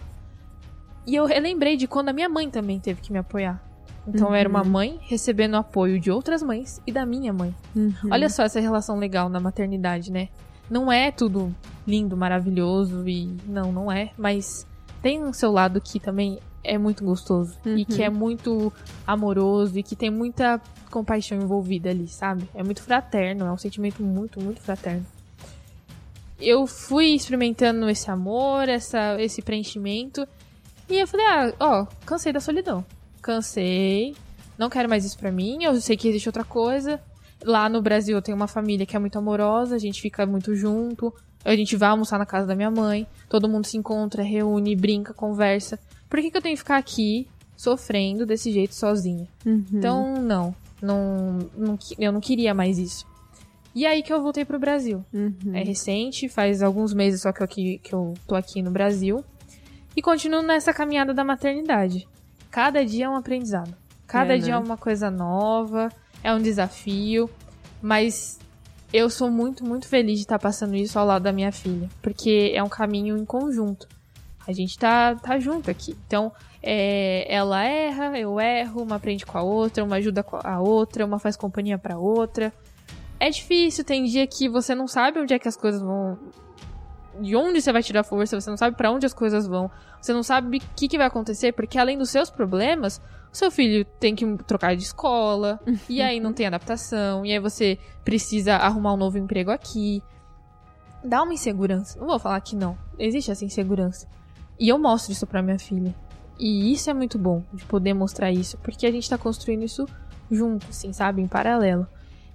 E 1.06 1.14
eu 1.14 1.24
relembrei 1.24 1.76
de 1.76 1.86
quando 1.86 2.08
a 2.08 2.12
minha 2.12 2.28
mãe 2.28 2.50
também 2.50 2.80
teve 2.80 3.00
que 3.00 3.12
me 3.12 3.18
apoiar. 3.18 3.62
Então 4.06 4.28
eu 4.28 4.34
era 4.34 4.48
uma 4.48 4.64
mãe 4.64 4.98
recebendo 5.02 5.56
apoio 5.56 6.00
de 6.00 6.10
outras 6.10 6.42
mães 6.42 6.80
e 6.86 6.92
da 6.92 7.04
minha 7.04 7.32
mãe. 7.32 7.54
Uhum. 7.76 7.94
Olha 8.10 8.28
só 8.28 8.42
essa 8.42 8.58
relação 8.58 8.98
legal 8.98 9.28
na 9.28 9.38
maternidade, 9.38 10.10
né? 10.10 10.28
Não 10.70 10.92
é 10.92 11.10
tudo 11.10 11.54
lindo, 11.86 12.16
maravilhoso 12.16 13.08
e 13.08 13.26
não, 13.46 13.72
não 13.72 13.90
é, 13.90 14.10
mas 14.18 14.66
tem 15.02 15.24
um 15.24 15.32
seu 15.32 15.50
lado 15.50 15.80
que 15.80 15.98
também 15.98 16.38
é 16.62 16.76
muito 16.76 17.02
gostoso 17.02 17.56
e 17.64 17.84
que 17.84 18.02
é 18.02 18.10
muito 18.10 18.72
amoroso 19.06 19.78
e 19.78 19.82
que 19.82 19.96
tem 19.96 20.10
muita 20.10 20.60
compaixão 20.90 21.38
envolvida 21.38 21.88
ali, 21.88 22.06
sabe? 22.08 22.48
É 22.54 22.62
muito 22.62 22.82
fraterno, 22.82 23.46
é 23.46 23.52
um 23.52 23.56
sentimento 23.56 24.02
muito, 24.02 24.40
muito 24.40 24.60
fraterno. 24.60 25.06
Eu 26.38 26.66
fui 26.66 27.06
experimentando 27.14 27.88
esse 27.88 28.10
amor, 28.10 28.68
essa, 28.68 29.20
esse 29.20 29.40
preenchimento 29.40 30.26
e 30.88 30.98
eu 30.98 31.06
falei, 31.06 31.26
ah, 31.26 31.52
ó, 31.58 31.86
cansei 32.04 32.32
da 32.32 32.40
solidão. 32.40 32.84
Cansei, 33.22 34.14
não 34.58 34.68
quero 34.68 34.88
mais 34.88 35.04
isso 35.04 35.18
pra 35.18 35.32
mim, 35.32 35.64
eu 35.64 35.80
sei 35.80 35.96
que 35.96 36.08
existe 36.08 36.28
outra 36.28 36.44
coisa. 36.44 37.00
Lá 37.44 37.68
no 37.68 37.80
Brasil 37.80 38.16
eu 38.16 38.22
tenho 38.22 38.36
uma 38.36 38.48
família 38.48 38.84
que 38.84 38.96
é 38.96 38.98
muito 38.98 39.18
amorosa, 39.18 39.76
a 39.76 39.78
gente 39.78 40.00
fica 40.00 40.26
muito 40.26 40.54
junto. 40.54 41.12
A 41.44 41.54
gente 41.54 41.76
vai 41.76 41.88
almoçar 41.90 42.18
na 42.18 42.26
casa 42.26 42.46
da 42.46 42.54
minha 42.54 42.70
mãe, 42.70 43.06
todo 43.28 43.48
mundo 43.48 43.64
se 43.66 43.76
encontra, 43.76 44.22
reúne, 44.22 44.74
brinca, 44.74 45.14
conversa. 45.14 45.78
Por 46.10 46.20
que, 46.20 46.30
que 46.30 46.36
eu 46.36 46.42
tenho 46.42 46.54
que 46.56 46.60
ficar 46.62 46.76
aqui 46.76 47.28
sofrendo 47.56 48.26
desse 48.26 48.50
jeito 48.52 48.74
sozinha? 48.74 49.26
Uhum. 49.46 49.64
Então, 49.72 50.14
não, 50.14 50.54
não, 50.82 51.38
não. 51.56 51.78
Eu 51.98 52.10
não 52.12 52.20
queria 52.20 52.52
mais 52.52 52.76
isso. 52.78 53.06
E 53.74 53.86
aí 53.86 54.02
que 54.02 54.12
eu 54.12 54.20
voltei 54.20 54.44
pro 54.44 54.58
Brasil. 54.58 55.04
Uhum. 55.14 55.54
É 55.54 55.62
recente, 55.62 56.28
faz 56.28 56.62
alguns 56.62 56.92
meses 56.92 57.22
só 57.22 57.32
que 57.32 57.40
eu, 57.40 57.44
aqui, 57.44 57.78
que 57.78 57.94
eu 57.94 58.14
tô 58.26 58.34
aqui 58.34 58.60
no 58.60 58.70
Brasil. 58.72 59.24
E 59.96 60.02
continuo 60.02 60.42
nessa 60.42 60.72
caminhada 60.72 61.14
da 61.14 61.22
maternidade. 61.24 62.06
Cada 62.50 62.84
dia 62.84 63.04
é 63.04 63.08
um 63.08 63.16
aprendizado. 63.16 63.74
Cada 64.06 64.34
É, 64.34 64.38
dia 64.38 64.54
é 64.54 64.58
né? 64.58 64.64
uma 64.64 64.76
coisa 64.76 65.10
nova, 65.10 65.88
é 66.22 66.32
um 66.34 66.40
desafio. 66.40 67.28
Mas 67.80 68.38
eu 68.92 69.08
sou 69.10 69.30
muito, 69.30 69.64
muito 69.64 69.86
feliz 69.86 70.16
de 70.16 70.24
estar 70.24 70.38
passando 70.38 70.74
isso 70.74 70.98
ao 70.98 71.06
lado 71.06 71.22
da 71.22 71.32
minha 71.32 71.52
filha. 71.52 71.88
Porque 72.02 72.52
é 72.54 72.62
um 72.62 72.68
caminho 72.68 73.16
em 73.16 73.24
conjunto. 73.24 73.86
A 74.46 74.52
gente 74.52 74.78
tá, 74.78 75.14
tá 75.14 75.38
junto 75.38 75.70
aqui. 75.70 75.94
Então, 76.06 76.32
é, 76.62 77.26
ela 77.32 77.62
erra, 77.62 78.18
eu 78.18 78.40
erro, 78.40 78.82
uma 78.82 78.96
aprende 78.96 79.24
com 79.24 79.36
a 79.36 79.42
outra, 79.42 79.84
uma 79.84 79.96
ajuda 79.96 80.24
a 80.42 80.60
outra, 80.60 81.04
uma 81.04 81.18
faz 81.18 81.36
companhia 81.36 81.78
pra 81.78 81.98
outra. 81.98 82.52
é 83.20 83.30
difícil, 83.30 83.84
tem 83.84 84.04
dia 84.04 84.26
que 84.26 84.48
você 84.48 84.74
não 84.74 84.88
sabe 84.88 85.20
onde 85.20 85.34
é 85.34 85.38
que 85.38 85.48
as 85.48 85.56
coisas 85.56 85.80
vão. 85.80 86.18
De 87.20 87.34
onde 87.36 87.60
você 87.60 87.72
vai 87.72 87.82
tirar 87.82 88.04
força, 88.04 88.40
você 88.40 88.48
não 88.48 88.56
sabe 88.56 88.76
para 88.76 88.90
onde 88.90 89.04
as 89.04 89.12
coisas 89.12 89.46
vão, 89.46 89.70
você 90.00 90.12
não 90.12 90.22
sabe 90.22 90.58
o 90.58 90.60
que, 90.76 90.88
que 90.88 90.96
vai 90.96 91.08
acontecer, 91.08 91.52
porque 91.52 91.78
além 91.78 91.98
dos 91.98 92.10
seus 92.10 92.30
problemas, 92.30 93.00
seu 93.32 93.50
filho 93.50 93.84
tem 93.98 94.14
que 94.14 94.26
trocar 94.44 94.74
de 94.76 94.82
escola, 94.82 95.60
e 95.88 96.00
aí 96.00 96.20
não 96.20 96.32
tem 96.32 96.46
adaptação, 96.46 97.24
e 97.24 97.32
aí 97.32 97.38
você 97.38 97.78
precisa 98.04 98.56
arrumar 98.56 98.94
um 98.94 98.96
novo 98.96 99.18
emprego 99.18 99.50
aqui. 99.50 100.02
Dá 101.04 101.22
uma 101.22 101.34
insegurança. 101.34 101.98
Não 101.98 102.06
vou 102.06 102.18
falar 102.18 102.40
que 102.40 102.56
não. 102.56 102.76
Existe 102.98 103.30
essa 103.30 103.44
insegurança. 103.44 104.08
E 104.58 104.68
eu 104.68 104.78
mostro 104.78 105.12
isso 105.12 105.26
pra 105.26 105.42
minha 105.42 105.58
filha. 105.58 105.94
E 106.38 106.72
isso 106.72 106.88
é 106.90 106.94
muito 106.94 107.18
bom, 107.18 107.42
de 107.52 107.64
poder 107.64 107.94
mostrar 107.94 108.30
isso, 108.30 108.56
porque 108.58 108.86
a 108.86 108.90
gente 108.90 109.08
tá 109.08 109.18
construindo 109.18 109.64
isso 109.64 109.86
junto, 110.30 110.66
assim, 110.68 110.92
sabe? 110.92 111.20
Em 111.22 111.26
paralelo. 111.26 111.86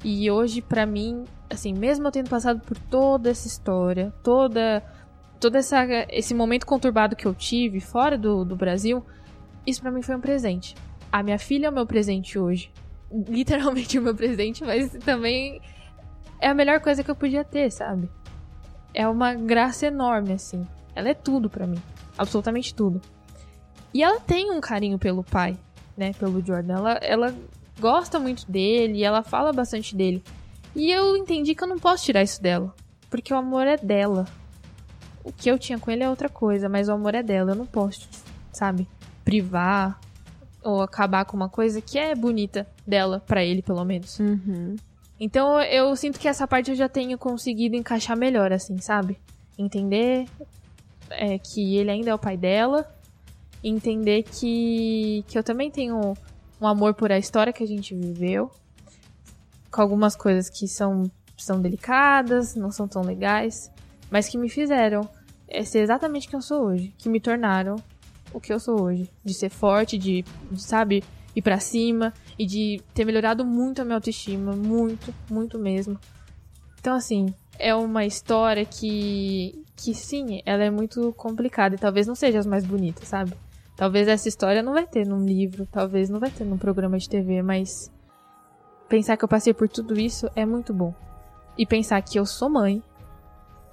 E 0.03 0.29
hoje, 0.29 0.61
para 0.61 0.85
mim, 0.85 1.23
assim, 1.49 1.73
mesmo 1.73 2.05
eu 2.07 2.11
tendo 2.11 2.29
passado 2.29 2.59
por 2.59 2.77
toda 2.77 3.29
essa 3.29 3.47
história, 3.47 4.13
toda 4.21 4.83
todo 5.39 5.55
essa, 5.57 5.85
esse 6.09 6.33
momento 6.33 6.65
conturbado 6.65 7.17
que 7.17 7.25
eu 7.25 7.33
tive 7.33 7.81
fora 7.81 8.17
do, 8.17 8.45
do 8.45 8.55
Brasil, 8.55 9.05
isso 9.65 9.81
para 9.81 9.91
mim 9.91 10.01
foi 10.01 10.15
um 10.15 10.21
presente. 10.21 10.75
A 11.11 11.21
minha 11.21 11.39
filha 11.39 11.67
é 11.67 11.69
o 11.69 11.73
meu 11.73 11.85
presente 11.85 12.37
hoje. 12.39 12.71
Literalmente 13.11 13.97
o 13.99 14.01
meu 14.01 14.15
presente, 14.15 14.63
mas 14.63 14.91
também 15.05 15.61
é 16.39 16.47
a 16.47 16.53
melhor 16.53 16.79
coisa 16.79 17.03
que 17.03 17.11
eu 17.11 17.15
podia 17.15 17.43
ter, 17.43 17.71
sabe? 17.71 18.09
É 18.93 19.07
uma 19.07 19.33
graça 19.33 19.87
enorme, 19.87 20.33
assim. 20.33 20.67
Ela 20.95 21.09
é 21.09 21.13
tudo 21.13 21.49
para 21.49 21.65
mim. 21.65 21.81
Absolutamente 22.17 22.73
tudo. 22.73 23.01
E 23.93 24.03
ela 24.03 24.19
tem 24.19 24.51
um 24.51 24.59
carinho 24.59 24.99
pelo 24.99 25.23
pai, 25.23 25.57
né? 25.95 26.13
Pelo 26.13 26.43
Jordan. 26.43 26.73
Ela, 26.73 26.91
ela 27.01 27.35
gosta 27.79 28.19
muito 28.19 28.49
dele, 28.49 29.03
ela 29.03 29.23
fala 29.23 29.53
bastante 29.53 29.95
dele. 29.95 30.23
E 30.75 30.91
eu 30.91 31.15
entendi 31.15 31.53
que 31.53 31.63
eu 31.63 31.67
não 31.67 31.77
posso 31.77 32.03
tirar 32.03 32.23
isso 32.23 32.41
dela. 32.41 32.73
Porque 33.09 33.33
o 33.33 33.37
amor 33.37 33.67
é 33.67 33.77
dela. 33.77 34.25
O 35.23 35.31
que 35.31 35.49
eu 35.49 35.57
tinha 35.57 35.79
com 35.79 35.91
ele 35.91 36.03
é 36.03 36.09
outra 36.09 36.27
coisa, 36.27 36.67
mas 36.67 36.89
o 36.89 36.93
amor 36.93 37.13
é 37.15 37.21
dela. 37.21 37.51
Eu 37.51 37.55
não 37.55 37.65
posso, 37.65 38.09
sabe? 38.51 38.87
Privar 39.23 39.99
ou 40.63 40.81
acabar 40.81 41.25
com 41.25 41.35
uma 41.35 41.49
coisa 41.49 41.81
que 41.81 41.99
é 41.99 42.15
bonita 42.15 42.67
dela, 42.87 43.19
para 43.19 43.43
ele, 43.43 43.61
pelo 43.61 43.83
menos. 43.83 44.19
Uhum. 44.19 44.75
Então 45.19 45.61
eu 45.61 45.95
sinto 45.95 46.19
que 46.19 46.27
essa 46.27 46.47
parte 46.47 46.71
eu 46.71 46.75
já 46.75 46.89
tenho 46.89 47.17
conseguido 47.17 47.75
encaixar 47.75 48.17
melhor, 48.17 48.51
assim, 48.51 48.77
sabe? 48.77 49.19
Entender 49.57 50.27
é, 51.09 51.37
que 51.37 51.77
ele 51.77 51.91
ainda 51.91 52.11
é 52.11 52.15
o 52.15 52.19
pai 52.19 52.37
dela. 52.37 52.89
Entender 53.63 54.23
que, 54.23 55.23
que 55.27 55.37
eu 55.37 55.43
também 55.43 55.71
tenho 55.71 56.13
um 56.59 56.67
amor 56.67 56.93
por 56.93 57.11
a 57.11 57.17
história 57.17 57.53
que 57.53 57.63
a 57.63 57.67
gente 57.67 57.95
viveu, 57.95 58.51
com 59.71 59.81
algumas 59.81 60.15
coisas 60.15 60.49
que 60.49 60.67
são, 60.67 61.09
são 61.37 61.61
delicadas, 61.61 62.55
não 62.55 62.71
são 62.71 62.87
tão 62.87 63.01
legais, 63.01 63.71
mas 64.11 64.27
que 64.27 64.37
me 64.37 64.49
fizeram 64.49 65.07
ser 65.65 65.79
exatamente 65.79 66.27
quem 66.27 66.37
eu 66.37 66.41
sou 66.41 66.65
hoje, 66.65 66.93
que 66.97 67.07
me 67.07 67.19
tornaram 67.19 67.75
o 68.33 68.39
que 68.39 68.51
eu 68.51 68.59
sou 68.59 68.81
hoje, 68.81 69.09
de 69.23 69.33
ser 69.33 69.49
forte, 69.49 69.97
de, 69.97 70.23
de 70.51 70.61
sabe, 70.61 71.03
ir 71.35 71.41
para 71.41 71.59
cima 71.59 72.13
e 72.37 72.45
de 72.45 72.81
ter 72.93 73.05
melhorado 73.05 73.45
muito 73.45 73.81
a 73.81 73.85
minha 73.85 73.95
autoestima, 73.95 74.53
muito, 74.53 75.13
muito 75.29 75.59
mesmo. 75.59 75.99
Então 76.79 76.95
assim, 76.95 77.33
é 77.57 77.73
uma 77.73 78.05
história 78.05 78.65
que 78.65 79.63
que 79.75 79.93
sim, 79.93 80.41
ela 80.45 80.63
é 80.63 80.69
muito 80.69 81.11
complicada 81.13 81.75
e 81.75 81.79
talvez 81.79 82.07
não 82.07 82.15
seja 82.15 82.39
as 82.39 82.45
mais 82.45 82.65
bonitas, 82.65 83.07
sabe? 83.07 83.33
Talvez 83.75 84.07
essa 84.07 84.29
história 84.29 84.61
não 84.61 84.73
vai 84.73 84.85
ter 84.85 85.05
num 85.05 85.25
livro, 85.25 85.67
talvez 85.69 86.09
não 86.09 86.19
vai 86.19 86.29
ter 86.29 86.45
num 86.45 86.57
programa 86.57 86.97
de 86.97 87.09
TV, 87.09 87.41
mas 87.41 87.91
pensar 88.87 89.17
que 89.17 89.23
eu 89.25 89.27
passei 89.27 89.53
por 89.53 89.67
tudo 89.67 89.99
isso 89.99 90.29
é 90.35 90.45
muito 90.45 90.73
bom. 90.73 90.93
E 91.57 91.65
pensar 91.65 92.01
que 92.01 92.19
eu 92.19 92.25
sou 92.25 92.49
mãe 92.49 92.83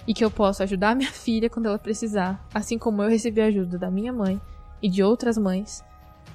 e 0.07 0.13
que 0.13 0.23
eu 0.23 0.31
posso 0.31 0.63
ajudar 0.63 0.95
minha 0.95 1.11
filha 1.13 1.49
quando 1.49 1.67
ela 1.67 1.79
precisar, 1.79 2.45
assim 2.53 2.77
como 2.77 3.01
eu 3.01 3.09
recebi 3.09 3.41
a 3.41 3.45
ajuda 3.45 3.77
da 3.77 3.91
minha 3.91 4.11
mãe 4.11 4.39
e 4.81 4.89
de 4.89 5.03
outras 5.03 5.37
mães, 5.37 5.83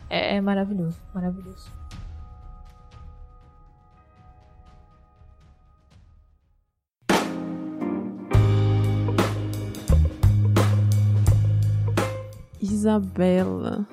é, 0.08 0.36
é 0.36 0.40
maravilhoso, 0.40 0.96
maravilhoso. 1.12 1.74
Isabela. 12.60 13.86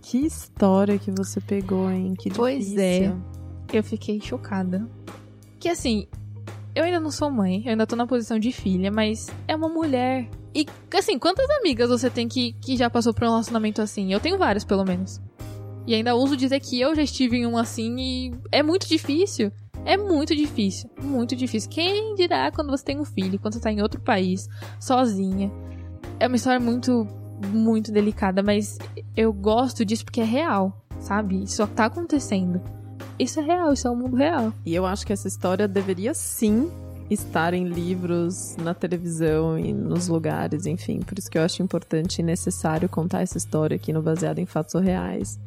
Que 0.00 0.18
história 0.18 0.98
que 0.98 1.10
você 1.10 1.40
pegou, 1.40 1.90
hein? 1.90 2.14
Que 2.18 2.30
pois 2.30 2.76
é. 2.76 3.14
Eu 3.72 3.84
fiquei 3.84 4.20
chocada. 4.20 4.88
Que 5.58 5.68
assim, 5.68 6.08
eu 6.74 6.84
ainda 6.84 7.00
não 7.00 7.10
sou 7.10 7.30
mãe, 7.30 7.62
eu 7.64 7.70
ainda 7.70 7.86
tô 7.86 7.96
na 7.96 8.06
posição 8.06 8.38
de 8.38 8.52
filha, 8.52 8.90
mas 8.90 9.28
é 9.48 9.56
uma 9.56 9.68
mulher. 9.68 10.28
E 10.54 10.66
assim, 10.94 11.18
quantas 11.18 11.48
amigas 11.50 11.90
você 11.90 12.10
tem 12.10 12.28
que, 12.28 12.52
que 12.54 12.76
já 12.76 12.88
passou 12.88 13.12
por 13.12 13.24
um 13.24 13.30
relacionamento 13.30 13.82
assim? 13.82 14.12
Eu 14.12 14.20
tenho 14.20 14.38
várias, 14.38 14.64
pelo 14.64 14.84
menos. 14.84 15.20
E 15.86 15.94
ainda 15.94 16.14
uso 16.14 16.36
dizer 16.36 16.60
que 16.60 16.80
eu 16.80 16.94
já 16.94 17.02
estive 17.02 17.38
em 17.38 17.46
um 17.46 17.56
assim 17.56 17.96
e 17.98 18.34
é 18.52 18.62
muito 18.62 18.88
difícil. 18.88 19.50
É 19.84 19.96
muito 19.96 20.36
difícil, 20.36 20.90
muito 21.02 21.34
difícil. 21.34 21.70
Quem 21.70 22.14
dirá 22.14 22.50
quando 22.52 22.70
você 22.70 22.84
tem 22.84 23.00
um 23.00 23.04
filho, 23.04 23.38
quando 23.38 23.54
você 23.54 23.60
tá 23.60 23.72
em 23.72 23.80
outro 23.80 24.00
país, 24.00 24.46
sozinha. 24.78 25.50
É 26.18 26.26
uma 26.26 26.36
história 26.36 26.60
muito 26.60 27.06
muito 27.48 27.90
delicada, 27.90 28.42
mas 28.42 28.78
eu 29.16 29.32
gosto 29.32 29.82
disso 29.82 30.04
porque 30.04 30.20
é 30.20 30.24
real, 30.24 30.84
sabe? 30.98 31.42
Isso 31.42 31.66
tá 31.68 31.86
acontecendo. 31.86 32.60
Isso 33.20 33.38
é 33.38 33.42
real, 33.42 33.72
isso 33.72 33.86
é 33.86 33.90
o 33.90 33.96
mundo 33.96 34.16
real. 34.16 34.52
E 34.64 34.74
eu 34.74 34.86
acho 34.86 35.06
que 35.06 35.12
essa 35.12 35.28
história 35.28 35.68
deveria 35.68 36.14
sim 36.14 36.70
estar 37.10 37.52
em 37.52 37.64
livros, 37.64 38.56
na 38.56 38.72
televisão 38.72 39.58
e 39.58 39.72
nos 39.72 40.08
lugares, 40.08 40.64
enfim. 40.64 41.00
Por 41.00 41.18
isso 41.18 41.30
que 41.30 41.36
eu 41.36 41.42
acho 41.42 41.62
importante 41.62 42.20
e 42.20 42.22
necessário 42.22 42.88
contar 42.88 43.20
essa 43.20 43.36
história 43.36 43.74
aqui 43.74 43.92
no 43.92 44.00
Baseado 44.00 44.38
em 44.38 44.46
Fatos 44.46 44.80
Reais, 44.80 45.38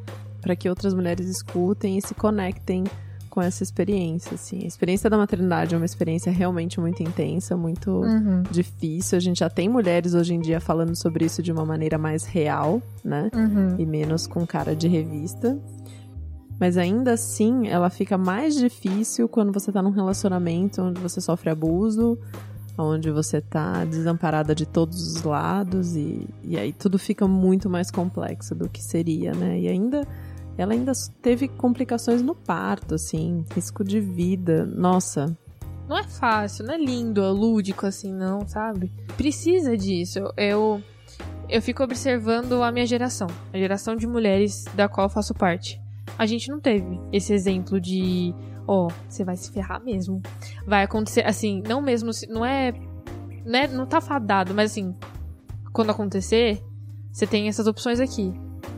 para 0.41 0.55
que 0.55 0.69
outras 0.69 0.93
mulheres 0.93 1.27
escutem 1.27 1.97
e 1.97 2.01
se 2.01 2.13
conectem 2.13 2.83
com 3.29 3.41
essa 3.41 3.63
experiência, 3.63 4.35
assim. 4.35 4.59
A 4.63 4.67
experiência 4.67 5.09
da 5.09 5.17
maternidade 5.17 5.73
é 5.73 5.77
uma 5.77 5.87
experiência 5.87 6.31
realmente 6.31 6.79
muito 6.79 7.01
intensa, 7.01 7.57
muito 7.57 7.89
uhum. 7.89 8.43
difícil. 8.51 9.17
A 9.17 9.21
gente 9.21 9.39
já 9.39 9.49
tem 9.49 9.67
mulheres 9.67 10.13
hoje 10.13 10.35
em 10.35 10.39
dia 10.39 10.59
falando 10.59 10.95
sobre 10.95 11.25
isso 11.25 11.41
de 11.41 11.51
uma 11.51 11.65
maneira 11.65 11.97
mais 11.97 12.25
real, 12.25 12.79
né? 13.03 13.31
Uhum. 13.33 13.75
E 13.79 13.85
menos 13.87 14.27
com 14.27 14.45
cara 14.45 14.75
de 14.75 14.87
revista. 14.87 15.57
Mas 16.59 16.77
ainda 16.77 17.13
assim, 17.13 17.67
ela 17.67 17.89
fica 17.89 18.17
mais 18.17 18.55
difícil 18.55 19.27
quando 19.27 19.51
você 19.51 19.71
tá 19.71 19.81
num 19.81 19.89
relacionamento 19.89 20.81
onde 20.81 21.01
você 21.01 21.19
sofre 21.19 21.49
abuso, 21.49 22.17
onde 22.77 23.11
você 23.11 23.41
tá 23.41 23.83
desamparada 23.85 24.55
de 24.55 24.65
todos 24.65 25.15
os 25.15 25.23
lados, 25.23 25.95
e, 25.95 26.27
e 26.43 26.57
aí 26.57 26.71
tudo 26.71 26.97
fica 26.97 27.27
muito 27.27 27.69
mais 27.69 27.91
complexo 27.91 28.55
do 28.55 28.69
que 28.69 28.81
seria, 28.81 29.33
né? 29.33 29.59
E 29.59 29.67
ainda 29.67 30.07
ela 30.57 30.73
ainda 30.73 30.91
teve 31.21 31.47
complicações 31.47 32.21
no 32.21 32.35
parto, 32.35 32.95
assim, 32.95 33.43
risco 33.55 33.83
de 33.83 33.99
vida. 33.99 34.65
Nossa. 34.65 35.35
Não 35.87 35.97
é 35.97 36.03
fácil, 36.03 36.65
não 36.65 36.75
é 36.75 36.77
lindo, 36.77 37.23
é 37.23 37.29
lúdico 37.29 37.85
assim, 37.85 38.13
não, 38.13 38.47
sabe? 38.47 38.91
Precisa 39.17 39.75
disso. 39.75 40.19
Eu 40.37 40.81
eu 41.49 41.61
fico 41.61 41.83
observando 41.83 42.63
a 42.63 42.71
minha 42.71 42.85
geração, 42.85 43.27
a 43.51 43.57
geração 43.57 43.95
de 43.95 44.07
mulheres 44.07 44.65
da 44.75 44.87
qual 44.87 45.07
eu 45.07 45.09
faço 45.09 45.33
parte. 45.33 45.82
A 46.17 46.25
gente 46.25 46.49
não 46.49 46.59
teve 46.59 46.99
esse 47.11 47.33
exemplo 47.33 47.79
de, 47.79 48.33
ó, 48.67 48.87
oh, 48.87 48.91
você 49.07 49.23
vai 49.23 49.35
se 49.35 49.51
ferrar 49.51 49.83
mesmo. 49.83 50.21
Vai 50.65 50.83
acontecer 50.83 51.25
assim, 51.25 51.61
não 51.67 51.81
mesmo, 51.81 52.11
não 52.29 52.45
é, 52.45 52.73
né, 53.45 53.67
não 53.67 53.85
tá 53.85 53.99
fadado, 53.99 54.53
mas 54.53 54.71
assim, 54.71 54.95
quando 55.71 55.89
acontecer, 55.89 56.63
você 57.11 57.25
tem 57.25 57.47
essas 57.47 57.67
opções 57.67 57.99
aqui. 57.99 58.33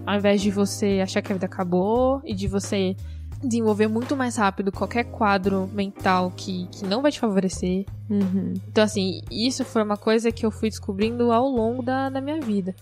Ao 0.06 0.16
invés 0.16 0.42
de 0.42 0.52
você 0.52 1.02
achar 1.04 1.22
que 1.22 1.32
a 1.32 1.36
vida 1.36 1.46
acabou 1.46 2.22
e 2.24 2.34
de 2.34 2.48
você 2.48 2.96
desenvolver 3.44 3.88
muito 3.88 4.16
mais 4.16 4.38
rápido 4.38 4.72
qualquer 4.72 5.06
quadro 5.06 5.70
mental 5.74 6.32
que, 6.36 6.68
que 6.68 6.86
não 6.86 7.02
vai 7.02 7.12
te 7.12 7.20
favorecer. 7.20 7.86
Uhum. 8.10 8.54
Então, 8.68 8.84
assim, 8.84 9.22
isso 9.32 9.64
foi 9.66 9.84
uma 9.84 9.98
coisa 9.98 10.32
que 10.32 10.46
eu 10.46 10.52
fui 10.52 10.70
descobrindo 10.70 11.32
ao 11.32 11.48
longo 11.48 11.82
da, 11.82 12.10
da 12.10 12.22
minha 12.22 12.40
vida. 12.40 12.76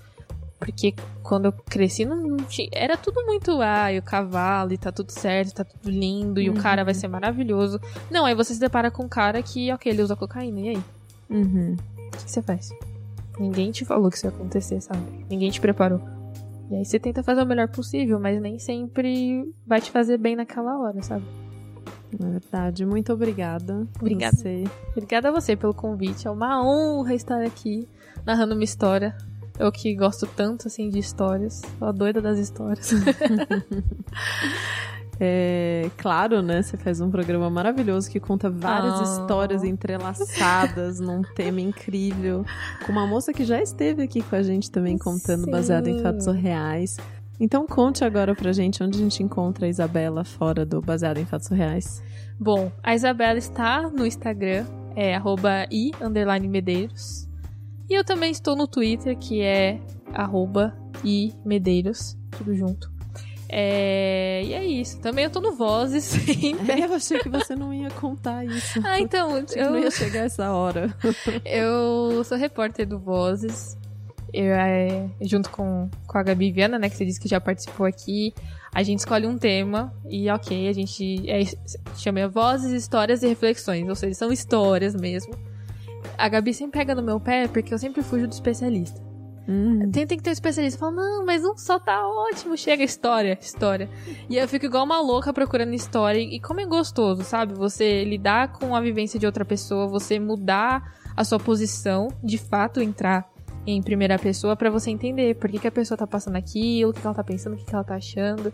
Porque 0.64 0.94
quando 1.22 1.46
eu 1.46 1.52
cresci, 1.52 2.06
não, 2.06 2.38
tinha, 2.38 2.70
era 2.72 2.96
tudo 2.96 3.26
muito, 3.26 3.60
ah, 3.62 3.92
e 3.92 4.00
o 4.00 4.02
cavalo, 4.02 4.72
e 4.72 4.78
tá 4.78 4.92
tudo 4.92 5.12
certo, 5.12 5.56
tá 5.56 5.66
tudo 5.66 5.90
lindo, 5.90 6.40
e 6.40 6.50
uhum. 6.50 6.56
o 6.56 6.62
cara 6.62 6.86
vai 6.86 6.94
ser 6.94 7.10
maravilhoso. 7.10 7.80
Não, 8.10 8.26
aí 8.26 8.34
você 8.34 8.54
se 8.54 8.60
depara 8.60 8.90
com 8.90 9.04
um 9.04 9.10
cara 9.10 9.42
que, 9.44 9.72
ok, 9.74 9.92
ele 9.92 10.02
usa 10.02 10.16
cocaína, 10.16 10.60
e 10.62 10.70
aí? 10.70 10.84
Uhum. 11.30 11.76
O 11.98 12.12
que 12.12 12.32
você 12.32 12.42
faz? 12.42 12.70
Ninguém 13.38 13.72
te 13.72 13.84
falou 13.84 14.10
que 14.10 14.16
isso 14.16 14.26
ia 14.26 14.30
acontecer, 14.30 14.80
sabe? 14.80 15.02
Ninguém 15.30 15.52
te 15.52 15.60
preparou. 15.60 16.02
E 16.72 16.76
aí 16.76 16.86
você 16.86 16.98
tenta 16.98 17.22
fazer 17.22 17.42
o 17.42 17.46
melhor 17.46 17.68
possível, 17.68 18.20
mas 18.20 18.42
nem 18.42 18.58
sempre 18.58 19.54
vai 19.68 19.82
te 19.82 19.92
fazer 19.92 20.18
bem 20.18 20.36
naquela 20.36 20.80
hora, 20.80 21.02
sabe? 21.02 21.26
É 22.14 22.26
verdade. 22.26 22.86
Muito 22.86 23.12
obrigada. 23.12 23.88
Obrigada. 24.00 24.38
Você. 24.38 24.64
Obrigada 24.92 25.30
a 25.30 25.32
você 25.32 25.56
pelo 25.56 25.74
convite. 25.74 26.28
É 26.28 26.32
uma 26.32 26.64
honra 26.64 27.14
estar 27.16 27.42
aqui 27.44 27.88
narrando 28.26 28.54
uma 28.54 28.64
história. 28.64 29.16
Eu 29.60 29.72
que 29.72 29.94
gosto 29.96 30.26
tanto 30.26 30.68
assim 30.68 30.90
de 30.90 31.00
histórias. 31.00 31.62
Sou 31.80 31.88
a 31.88 31.92
doida 31.92 32.22
das 32.22 32.38
histórias. 32.40 32.92
É 35.20 35.92
claro, 35.98 36.42
né? 36.42 36.64
Você 36.64 36.76
faz 36.76 37.00
um 37.00 37.10
programa 37.12 37.48
maravilhoso 37.50 38.10
que 38.10 38.20
conta 38.20 38.50
várias 38.50 39.00
Oh. 39.00 39.04
histórias 39.04 39.64
entrelaçadas 39.64 41.00
num 41.00 41.22
tema 41.22 41.62
incrível. 41.62 42.44
Com 42.86 42.92
uma 42.92 43.06
moça 43.06 43.32
que 43.32 43.46
já 43.46 43.62
esteve 43.62 44.02
aqui 44.02 44.24
com 44.24 44.36
a 44.36 44.42
gente 44.42 44.72
também 44.72 44.98
contando, 44.98 45.46
Sim. 45.46 45.52
baseado 45.52 45.88
em 45.88 46.02
fatos 46.02 46.26
reais. 46.26 46.98
Então 47.40 47.68
conte 47.68 48.04
agora 48.04 48.34
pra 48.36 48.52
gente 48.52 48.84
onde 48.84 48.98
a 48.98 49.02
gente 49.02 49.22
encontra 49.22 49.68
a 49.68 49.70
Isabela 49.70 50.24
fora 50.24 50.66
do 50.66 50.82
Baseado 50.82 51.20
em 51.20 51.26
Fatos 51.26 51.50
Reais. 51.50 52.02
Bom, 52.40 52.72
a 52.82 52.96
Isabela 52.96 53.38
está 53.38 53.84
no 53.90 54.06
Instagram, 54.08 54.66
é 54.96 55.16
arroba 55.16 55.68
i 55.72 55.92
underline 56.02 56.48
medeiros. 56.48 57.28
E 57.90 57.94
eu 57.94 58.04
também 58.04 58.32
estou 58.32 58.56
no 58.56 58.68
Twitter, 58.68 59.18
que 59.18 59.42
é 59.42 59.80
arroba 60.14 60.76
i 61.04 61.34
medeiros, 61.46 62.18
tudo 62.32 62.56
junto. 62.56 62.94
É, 63.56 64.42
e 64.44 64.54
é 64.54 64.66
isso. 64.66 65.00
Também 65.00 65.26
eu 65.26 65.30
tô 65.30 65.40
no 65.40 65.52
Vozes. 65.52 66.04
sempre. 66.06 66.72
É, 66.72 66.86
eu 66.86 66.94
achei 66.96 67.20
que 67.20 67.30
você 67.30 67.56
não 67.56 67.72
ia 67.72 67.92
contar 67.92 68.44
isso. 68.44 68.82
ah, 68.84 69.00
então, 69.00 69.36
Achei 69.36 69.46
que 69.46 69.62
não 69.62 69.78
ia 69.78 69.86
eu, 69.86 69.92
chegar 69.92 70.22
essa 70.22 70.52
hora. 70.52 70.92
eu 71.46 72.24
sou 72.24 72.36
repórter 72.36 72.88
do 72.88 72.98
Vozes. 72.98 73.78
Eu, 74.34 74.56
é, 74.56 75.08
junto 75.22 75.52
com, 75.52 75.88
com 76.08 76.18
a 76.18 76.24
Gabi 76.24 76.52
Viana, 76.52 76.80
né, 76.80 76.90
que 76.90 76.98
você 76.98 77.06
disse 77.06 77.20
que 77.20 77.28
já 77.28 77.40
participou 77.40 77.86
aqui. 77.86 78.34
A 78.74 78.82
gente 78.82 79.00
escolhe 79.00 79.28
um 79.28 79.38
tema 79.38 79.94
e, 80.10 80.28
ok, 80.32 80.68
a 80.68 80.74
gente 80.74 81.30
é, 81.30 81.44
chama 81.96 82.28
Vozes, 82.28 82.72
Histórias 82.72 83.22
e 83.22 83.28
Reflexões. 83.28 83.88
Ou 83.88 83.94
seja, 83.94 84.16
são 84.16 84.32
histórias 84.32 84.96
mesmo. 84.96 85.32
A 86.18 86.30
Gabi 86.30 86.54
sempre 86.54 86.80
pega 86.80 86.96
no 86.96 87.02
meu 87.02 87.20
pé 87.20 87.48
porque 87.48 87.74
eu 87.74 87.78
sempre 87.78 88.02
fujo 88.02 88.28
do 88.28 88.34
especialista. 88.34 89.02
Hum, 89.48 89.92
Tem, 89.92 90.08
tem 90.08 90.18
que 90.18 90.24
ter 90.24 90.30
um 90.30 90.34
especialista. 90.34 90.80
Fala, 90.80 90.94
não, 90.94 91.26
mas 91.26 91.44
um 91.44 91.58
só 91.58 91.78
tá 91.78 92.08
ótimo. 92.08 92.56
Chega, 92.58 92.84
história, 92.84 93.38
história. 93.42 93.90
E 94.30 94.38
eu 94.38 94.48
fico 94.48 94.66
igual 94.66 94.86
uma 94.86 95.02
louca 95.02 95.34
procurando 95.34 95.74
história. 95.74 96.20
E 96.20 96.40
como 96.40 96.62
é 96.62 96.66
gostoso, 96.66 97.24
sabe? 97.24 97.54
Você 97.54 98.04
lidar 98.06 98.54
com 98.54 98.76
a 98.76 98.82
vivência 98.82 99.20
de 99.20 99.26
outra 99.26 99.44
pessoa, 99.44 99.88
você 99.88 100.20
mudar 100.20 100.96
a 101.16 101.24
sua 101.24 101.40
posição, 101.40 102.08
de 102.24 102.38
fato, 102.38 102.82
entrar 102.82 103.30
em 103.66 103.82
primeira 103.82 104.18
pessoa 104.18 104.56
pra 104.56 104.70
você 104.70 104.92
entender 104.92 105.36
por 105.36 105.50
que, 105.50 105.60
que 105.60 105.68
a 105.68 105.72
pessoa 105.72 105.98
tá 105.98 106.08
passando 106.08 106.36
aquilo, 106.36 106.92
o 106.92 106.94
que, 106.94 107.02
que 107.02 107.08
ela 107.08 107.16
tá 107.16 107.24
pensando, 107.24 107.54
o 107.54 107.58
que, 107.58 107.66
que 107.66 107.74
ela 107.74 107.84
tá 107.84 107.96
achando. 107.96 108.52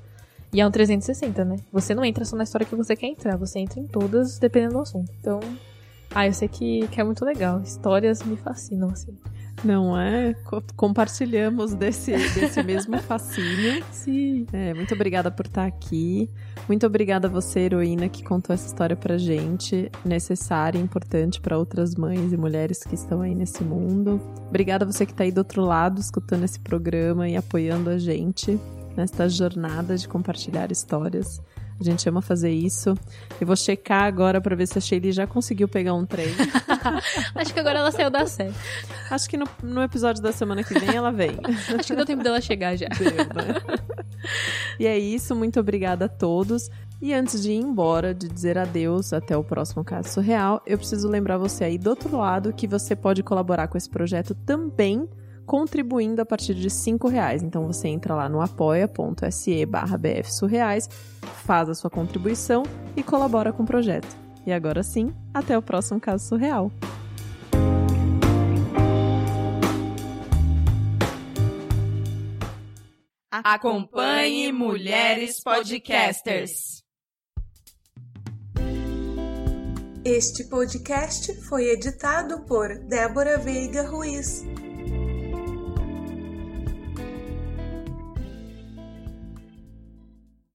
E 0.51 0.59
é 0.59 0.65
um 0.65 0.71
360, 0.71 1.45
né? 1.45 1.55
Você 1.71 1.93
não 1.93 2.03
entra 2.03 2.25
só 2.25 2.35
na 2.35 2.43
história 2.43 2.65
que 2.65 2.75
você 2.75 2.95
quer 2.95 3.07
entrar, 3.07 3.37
você 3.37 3.59
entra 3.59 3.79
em 3.79 3.85
todas, 3.85 4.39
dependendo 4.39 4.73
do 4.73 4.79
assunto. 4.79 5.11
Então, 5.19 5.39
ah, 6.13 6.27
eu 6.27 6.33
sei 6.33 6.47
que, 6.47 6.87
que 6.87 6.99
é 6.99 7.03
muito 7.03 7.23
legal. 7.23 7.61
Histórias 7.61 8.23
me 8.23 8.35
fascinam, 8.37 8.89
assim. 8.89 9.17
não 9.63 9.99
é? 9.99 10.33
Co- 10.45 10.63
compartilhamos 10.75 11.73
desse, 11.73 12.11
desse 12.33 12.63
mesmo 12.63 12.97
fascínio. 13.01 13.83
Sim. 13.91 14.45
É, 14.51 14.73
muito 14.73 14.93
obrigada 14.93 15.29
por 15.29 15.45
estar 15.45 15.65
aqui. 15.65 16.29
Muito 16.67 16.85
obrigada 16.85 17.27
a 17.27 17.31
você, 17.31 17.61
heroína, 17.61 18.07
que 18.09 18.23
contou 18.23 18.53
essa 18.53 18.67
história 18.67 18.95
pra 18.95 19.17
gente. 19.17 19.91
Necessária 20.05 20.77
e 20.77 20.81
importante 20.81 21.41
para 21.41 21.57
outras 21.57 21.95
mães 21.95 22.31
e 22.31 22.37
mulheres 22.37 22.83
que 22.83 22.95
estão 22.95 23.21
aí 23.21 23.33
nesse 23.35 23.63
mundo. 23.63 24.21
Obrigada 24.47 24.85
a 24.85 24.87
você 24.91 25.05
que 25.05 25.13
tá 25.13 25.23
aí 25.23 25.31
do 25.31 25.39
outro 25.39 25.61
lado, 25.63 25.99
escutando 25.99 26.43
esse 26.43 26.59
programa 26.59 27.27
e 27.27 27.35
apoiando 27.35 27.89
a 27.89 27.97
gente 27.97 28.59
nesta 28.95 29.29
jornada 29.29 29.95
de 29.97 30.07
compartilhar 30.07 30.71
histórias. 30.71 31.41
A 31.79 31.83
gente 31.83 32.07
ama 32.09 32.21
fazer 32.21 32.51
isso. 32.51 32.93
Eu 33.39 33.47
vou 33.47 33.55
checar 33.55 34.03
agora 34.03 34.41
pra 34.41 34.55
ver 34.55 34.67
se 34.67 34.77
a 34.77 34.81
Shelly 34.81 35.13
já 35.13 35.25
conseguiu 35.25 35.67
pegar 35.67 35.93
um 35.93 36.05
trem. 36.05 36.27
Acho 37.33 37.53
que 37.53 37.59
agora 37.59 37.79
ela 37.79 37.91
saiu 37.91 38.09
da 38.09 38.25
série. 38.25 38.53
Acho 39.09 39.29
que 39.29 39.37
no, 39.37 39.47
no 39.63 39.81
episódio 39.81 40.21
da 40.21 40.33
semana 40.33 40.61
que 40.61 40.77
vem 40.77 40.93
ela 40.93 41.11
vem. 41.11 41.37
Acho 41.79 41.87
que 41.87 41.95
deu 41.95 42.05
tempo 42.05 42.21
dela 42.21 42.41
chegar 42.41 42.75
já. 42.75 42.87
Deu, 42.87 43.11
né? 43.11 43.79
e 44.77 44.85
é 44.85 44.99
isso, 44.99 45.33
muito 45.33 45.57
obrigada 45.59 46.05
a 46.05 46.09
todos. 46.09 46.69
E 47.01 47.13
antes 47.13 47.41
de 47.41 47.51
ir 47.51 47.55
embora, 47.55 48.13
de 48.13 48.27
dizer 48.27 48.57
adeus 48.57 49.13
até 49.13 49.37
o 49.37 49.43
próximo 49.43 49.83
caso 49.85 50.09
surreal, 50.09 50.61
eu 50.65 50.77
preciso 50.77 51.07
lembrar 51.07 51.37
você 51.37 51.63
aí 51.63 51.77
do 51.77 51.91
outro 51.91 52.17
lado 52.17 52.51
que 52.51 52.67
você 52.67 52.93
pode 52.93 53.23
colaborar 53.23 53.69
com 53.69 53.77
esse 53.77 53.89
projeto 53.89 54.35
também 54.35 55.07
contribuindo 55.49 56.21
a 56.21 56.25
partir 56.27 56.53
de 56.53 56.69
cinco 56.69 57.07
reais. 57.07 57.41
Então 57.41 57.65
você 57.65 57.87
entra 57.87 58.13
lá 58.13 58.29
no 58.29 58.39
apoia.se 58.39 59.65
barra 59.65 59.97
bfsurreais, 59.97 60.87
faz 61.43 61.67
a 61.67 61.73
sua 61.73 61.89
contribuição 61.89 62.61
e 62.95 63.01
colabora 63.01 63.51
com 63.51 63.63
o 63.63 63.65
projeto. 63.65 64.15
E 64.45 64.53
agora 64.53 64.83
sim, 64.83 65.11
até 65.33 65.57
o 65.57 65.61
próximo 65.61 65.99
caso 65.99 66.27
surreal. 66.27 66.71
Acompanhe 73.31 74.51
Mulheres 74.51 75.41
Podcasters. 75.41 76.83
Este 80.05 80.47
podcast 80.47 81.33
foi 81.47 81.71
editado 81.71 82.45
por 82.45 82.69
Débora 82.87 83.39
Veiga 83.39 83.81
Ruiz. 83.89 84.43